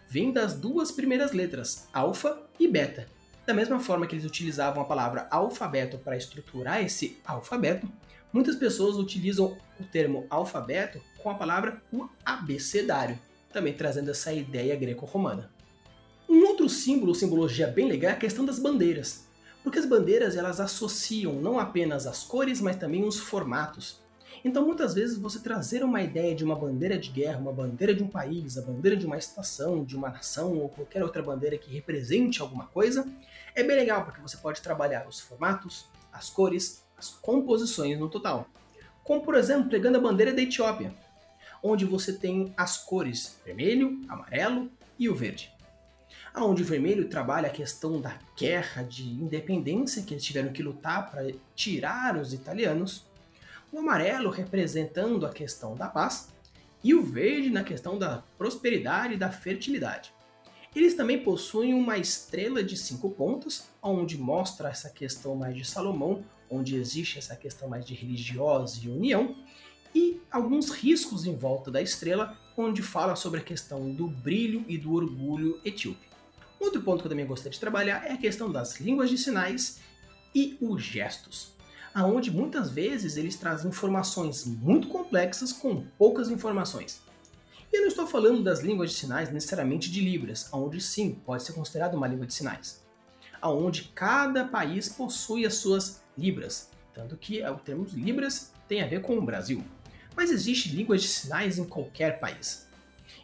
vem 0.09 0.33
das 0.33 0.55
duas 0.55 0.93
primeiras 0.93 1.33
letras, 1.33 1.89
alfa 1.93 2.41
e 2.61 2.69
beta, 2.69 3.09
da 3.45 3.53
mesma 3.53 3.81
forma 3.81 4.07
que 4.07 4.15
eles 4.15 4.25
utilizavam 4.25 4.83
a 4.83 4.87
palavra 4.87 5.27
alfabeto 5.31 5.99
para 5.99 6.17
estruturar 6.17 6.83
esse 6.83 7.21
alfabeto, 7.25 7.91
muitas 8.33 8.57
pessoas 8.57 8.97
utilizam 8.97 9.59
o 9.79 9.85
termo 9.85 10.27
alfabeto 10.31 11.03
com 11.23 11.31
a 11.31 11.35
palavra 11.35 11.83
o 11.93 12.09
abecedário, 12.25 13.19
também 13.53 13.75
trazendo 13.75 14.11
essa 14.11 14.33
ideia 14.33 14.77
greco-romana. 14.77 15.54
Outro 16.65 16.79
símbolo, 16.79 17.15
simbologia 17.15 17.67
bem 17.67 17.87
legal, 17.87 18.13
é 18.13 18.15
a 18.15 18.19
questão 18.19 18.43
das 18.43 18.59
bandeiras, 18.59 19.27
porque 19.63 19.79
as 19.79 19.85
bandeiras 19.85 20.35
elas 20.35 20.61
associam 20.61 21.35
não 21.35 21.59
apenas 21.59 22.07
as 22.07 22.25
cores, 22.25 22.59
mas 22.59 22.77
também 22.77 23.05
os 23.05 23.19
formatos. 23.19 24.01
Então, 24.43 24.65
muitas 24.65 24.95
vezes, 24.95 25.19
você 25.19 25.41
trazer 25.41 25.85
uma 25.85 26.01
ideia 26.01 26.35
de 26.35 26.43
uma 26.43 26.57
bandeira 26.57 26.97
de 26.97 27.11
guerra, 27.11 27.39
uma 27.39 27.53
bandeira 27.53 27.95
de 27.95 28.03
um 28.03 28.09
país, 28.09 28.57
a 28.57 28.63
bandeira 28.63 28.97
de 28.97 29.05
uma 29.05 29.19
estação, 29.19 29.85
de 29.85 29.95
uma 29.95 30.09
nação 30.09 30.57
ou 30.57 30.71
qualquer 30.71 31.03
outra 31.03 31.23
bandeira 31.23 31.59
que 31.59 31.71
represente 31.71 32.41
alguma 32.41 32.65
coisa, 32.69 33.07
é 33.55 33.63
bem 33.63 33.77
legal 33.77 34.07
porque 34.07 34.23
você 34.23 34.39
pode 34.39 34.63
trabalhar 34.63 35.07
os 35.07 35.21
formatos, 35.21 35.85
as 36.11 36.31
cores, 36.31 36.83
as 36.97 37.11
composições 37.11 37.99
no 37.99 38.09
total. 38.09 38.49
Como, 39.03 39.21
por 39.21 39.35
exemplo, 39.35 39.69
pegando 39.69 39.99
a 39.99 40.01
bandeira 40.01 40.33
da 40.33 40.41
Etiópia, 40.41 40.95
onde 41.63 41.85
você 41.85 42.11
tem 42.11 42.55
as 42.57 42.79
cores 42.79 43.39
vermelho, 43.45 44.01
amarelo 44.09 44.73
e 44.99 45.11
o 45.11 45.15
verde. 45.15 45.54
Onde 46.37 46.63
o 46.63 46.67
vermelho 46.67 47.09
trabalha 47.09 47.47
a 47.47 47.53
questão 47.53 48.01
da 48.01 48.19
guerra 48.37 48.83
de 48.83 49.05
independência 49.05 50.03
que 50.03 50.15
eles 50.15 50.25
tiveram 50.25 50.53
que 50.53 50.65
lutar 50.65 51.09
para 51.09 51.33
tirar 51.55 52.17
os 52.17 52.33
italianos 52.33 53.07
o 53.71 53.79
amarelo 53.79 54.31
representando 54.31 55.27
a 55.27 55.33
questão 55.33 55.75
da 55.75 55.89
paz 55.89 56.33
e 56.83 56.95
o 56.95 57.03
verde 57.03 57.51
na 57.51 57.65
questão 57.65 57.99
da 57.99 58.23
prosperidade 58.39 59.15
e 59.15 59.17
da 59.17 59.31
fertilidade. 59.31 60.13
Eles 60.75 60.95
também 60.95 61.23
possuem 61.23 61.73
uma 61.73 61.99
estrela 61.99 62.63
de 62.63 62.77
cinco 62.77 63.11
pontos, 63.11 63.65
onde 63.81 64.19
mostra 64.19 64.69
essa 64.69 64.91
questão 64.91 65.37
mais 65.37 65.57
de 65.57 65.65
Salomão, 65.65 66.25
onde 66.51 66.77
existe 66.77 67.19
essa 67.19 67.37
questão 67.37 67.69
mais 67.69 67.85
de 67.85 67.95
religiosa 67.95 68.81
e 68.83 68.89
união, 68.89 69.37
e 69.95 70.21
alguns 70.31 70.71
riscos 70.71 71.27
em 71.27 71.37
volta 71.37 71.71
da 71.71 71.81
estrela 71.81 72.37
onde 72.57 72.83
fala 72.83 73.15
sobre 73.15 73.41
a 73.41 73.45
questão 73.45 73.93
do 73.93 74.09
brilho 74.09 74.65
e 74.69 74.77
do 74.77 74.93
orgulho 74.95 75.61
etíope. 75.65 76.14
Outro 76.65 76.81
ponto 76.81 77.01
que 77.03 77.07
eu 77.07 77.11
também 77.11 77.27
gostaria 77.27 77.53
de 77.53 77.61
trabalhar 77.61 78.07
é 78.07 78.13
a 78.13 78.17
questão 78.17 78.51
das 78.51 78.81
línguas 78.81 79.11
de 79.11 79.19
sinais 79.19 79.81
e 80.35 80.57
os 80.63 80.83
gestos, 80.83 81.53
aonde 81.93 82.31
muitas 82.31 82.71
vezes 82.71 83.19
eles 83.19 83.37
trazem 83.37 83.69
informações 83.69 84.47
muito 84.47 84.89
complexas 84.89 85.53
com 85.53 85.85
poucas 85.99 86.31
informações. 86.31 87.03
E 87.71 87.77
eu 87.77 87.83
não 87.83 87.89
estou 87.89 88.07
falando 88.07 88.43
das 88.43 88.61
línguas 88.61 88.93
de 88.93 88.97
sinais 88.97 89.31
necessariamente 89.31 89.91
de 89.91 90.01
Libras, 90.01 90.49
onde 90.55 90.81
sim 90.81 91.21
pode 91.27 91.43
ser 91.43 91.53
considerado 91.53 91.97
uma 91.97 92.09
língua 92.09 92.27
de 92.27 92.33
sinais, 92.33 92.83
aonde 93.43 93.93
cada 93.95 94.47
país 94.47 94.89
possui 94.89 95.45
as 95.45 95.57
suas 95.57 96.03
Libras, 96.17 96.71
tanto 96.95 97.15
que 97.15 97.45
o 97.45 97.57
termo 97.57 97.87
Libras 97.93 98.53
tem 98.67 98.83
a 98.83 98.87
ver 98.87 99.03
com 99.03 99.19
o 99.19 99.23
Brasil. 99.23 99.63
Mas 100.17 100.31
existe 100.31 100.75
línguas 100.75 101.03
de 101.03 101.09
sinais 101.09 101.59
em 101.59 101.65
qualquer 101.67 102.19
país. 102.21 102.67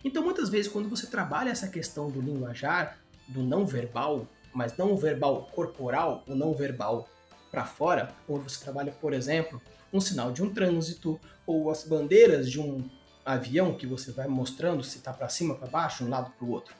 Então, 0.05 0.23
muitas 0.23 0.51
vezes, 0.51 0.71
quando 0.71 0.91
você 0.91 1.07
trabalha 1.07 1.51
essa 1.51 1.69
questão 1.69 2.11
do 2.11 2.21
linguajar, 2.21 3.00
do 3.31 3.43
não 3.43 3.67
verbal, 3.67 4.27
mas 4.53 4.77
não 4.77 4.93
o 4.93 4.97
verbal 4.97 5.49
corporal, 5.53 6.23
o 6.27 6.35
não 6.35 6.53
verbal 6.53 7.09
para 7.51 7.65
fora, 7.65 8.15
onde 8.29 8.45
você 8.45 8.63
trabalha, 8.63 8.93
por 8.93 9.13
exemplo, 9.13 9.61
um 9.93 10.01
sinal 10.01 10.31
de 10.33 10.43
um 10.43 10.53
trânsito 10.53 11.21
ou 11.47 11.71
as 11.71 11.85
bandeiras 11.85 12.51
de 12.51 12.61
um 12.61 12.89
avião 13.25 13.75
que 13.75 13.87
você 13.87 14.13
vai 14.13 14.29
mostrando 14.29 14.83
se 14.83 14.99
está 14.99 15.13
para 15.13 15.29
cima, 15.29 15.55
para 15.55 15.69
baixo, 15.69 16.05
um 16.05 16.09
lado 16.09 16.31
para 16.33 16.47
o 16.47 16.51
outro. 16.51 16.75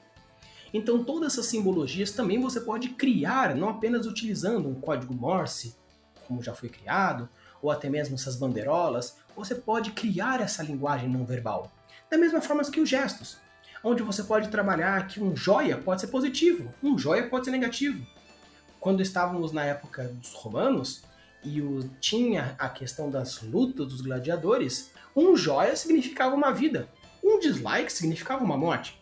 Então, 0.73 1.03
todas 1.03 1.33
essas 1.33 1.47
simbologias 1.47 2.13
também 2.13 2.41
você 2.41 2.61
pode 2.61 2.91
criar, 2.91 3.55
não 3.57 3.69
apenas 3.69 4.07
utilizando 4.07 4.69
um 4.69 4.75
código 4.75 5.13
Morse, 5.13 5.75
como 6.29 6.43
já 6.43 6.55
foi 6.55 6.69
criado, 6.69 7.29
ou 7.61 7.71
até 7.71 7.91
mesmo 7.91 8.15
essas 8.15 8.37
bandeirolas, 8.37 9.17
você 9.35 9.55
pode 9.55 9.91
criar 9.91 10.41
essa 10.41 10.63
linguagem 10.63 11.09
não 11.09 11.25
verbal. 11.25 11.73
Da 12.09 12.17
mesma 12.17 12.41
forma 12.41 12.63
que 12.65 12.81
os 12.81 12.89
gestos, 12.89 13.39
onde 13.83 14.03
você 14.03 14.23
pode 14.23 14.49
trabalhar 14.49 15.07
que 15.07 15.23
um 15.23 15.35
joia 15.35 15.77
pode 15.77 16.01
ser 16.01 16.09
positivo, 16.09 16.73
um 16.83 16.99
joia 16.99 17.29
pode 17.29 17.45
ser 17.45 17.51
negativo. 17.51 18.05
Quando 18.79 19.03
estávamos 19.03 19.53
na 19.53 19.65
época 19.65 20.09
dos 20.09 20.33
romanos 20.33 21.03
e 21.43 21.61
o, 21.61 21.89
tinha 22.01 22.55
a 22.59 22.69
questão 22.69 23.11
das 23.11 23.43
lutas 23.43 23.89
dos 23.89 24.01
gladiadores, 24.01 24.91
um 25.17 25.37
joia 25.37 25.75
significava 25.77 26.35
uma 26.35 26.51
vida, 26.51 26.89
um 27.23 27.39
dislike 27.39 27.93
significava 27.93 28.45
uma 28.45 28.57
morte. 28.57 29.01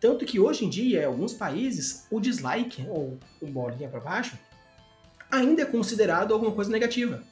Tanto 0.00 0.24
que 0.24 0.40
hoje 0.40 0.64
em 0.64 0.68
dia, 0.68 1.02
em 1.02 1.04
alguns 1.04 1.32
países, 1.32 2.06
o 2.10 2.18
dislike, 2.18 2.84
ou 2.88 3.18
o 3.40 3.46
bolinha 3.46 3.88
para 3.88 4.00
baixo, 4.00 4.36
ainda 5.30 5.62
é 5.62 5.64
considerado 5.64 6.34
alguma 6.34 6.52
coisa 6.52 6.70
negativa. 6.70 7.22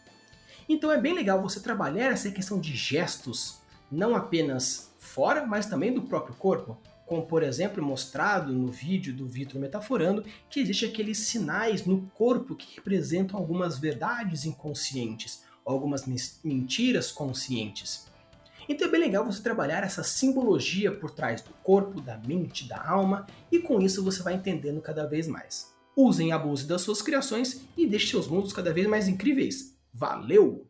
Então 0.68 0.92
é 0.92 0.96
bem 0.96 1.14
legal 1.14 1.42
você 1.42 1.58
trabalhar 1.58 2.12
essa 2.12 2.30
questão 2.30 2.60
de 2.60 2.74
gestos, 2.76 3.58
não 3.90 4.14
apenas 4.14 4.89
fora, 5.00 5.44
mas 5.44 5.66
também 5.66 5.92
do 5.92 6.02
próprio 6.02 6.36
corpo. 6.36 6.78
Como, 7.06 7.26
por 7.26 7.42
exemplo, 7.42 7.82
mostrado 7.82 8.52
no 8.52 8.68
vídeo 8.68 9.12
do 9.12 9.26
Vitor 9.26 9.60
Metaforando, 9.60 10.24
que 10.48 10.60
existe 10.60 10.84
aqueles 10.84 11.18
sinais 11.18 11.84
no 11.84 12.02
corpo 12.14 12.54
que 12.54 12.76
representam 12.76 13.36
algumas 13.36 13.78
verdades 13.78 14.44
inconscientes, 14.44 15.42
algumas 15.64 16.04
mentiras 16.44 17.10
conscientes. 17.10 18.06
Então 18.68 18.86
é 18.86 18.90
bem 18.90 19.00
legal 19.00 19.24
você 19.24 19.42
trabalhar 19.42 19.82
essa 19.82 20.04
simbologia 20.04 20.92
por 20.92 21.10
trás 21.10 21.42
do 21.42 21.50
corpo, 21.64 22.00
da 22.00 22.16
mente, 22.18 22.68
da 22.68 22.88
alma, 22.88 23.26
e 23.50 23.58
com 23.58 23.80
isso 23.80 24.04
você 24.04 24.22
vai 24.22 24.34
entendendo 24.34 24.80
cada 24.80 25.06
vez 25.06 25.26
mais. 25.26 25.74
Usem 25.96 26.28
e 26.28 26.32
abuse 26.32 26.68
das 26.68 26.82
suas 26.82 27.02
criações 27.02 27.62
e 27.76 27.86
deixe 27.86 28.06
seus 28.06 28.28
mundos 28.28 28.52
cada 28.52 28.72
vez 28.72 28.86
mais 28.86 29.08
incríveis. 29.08 29.76
Valeu! 29.92 30.69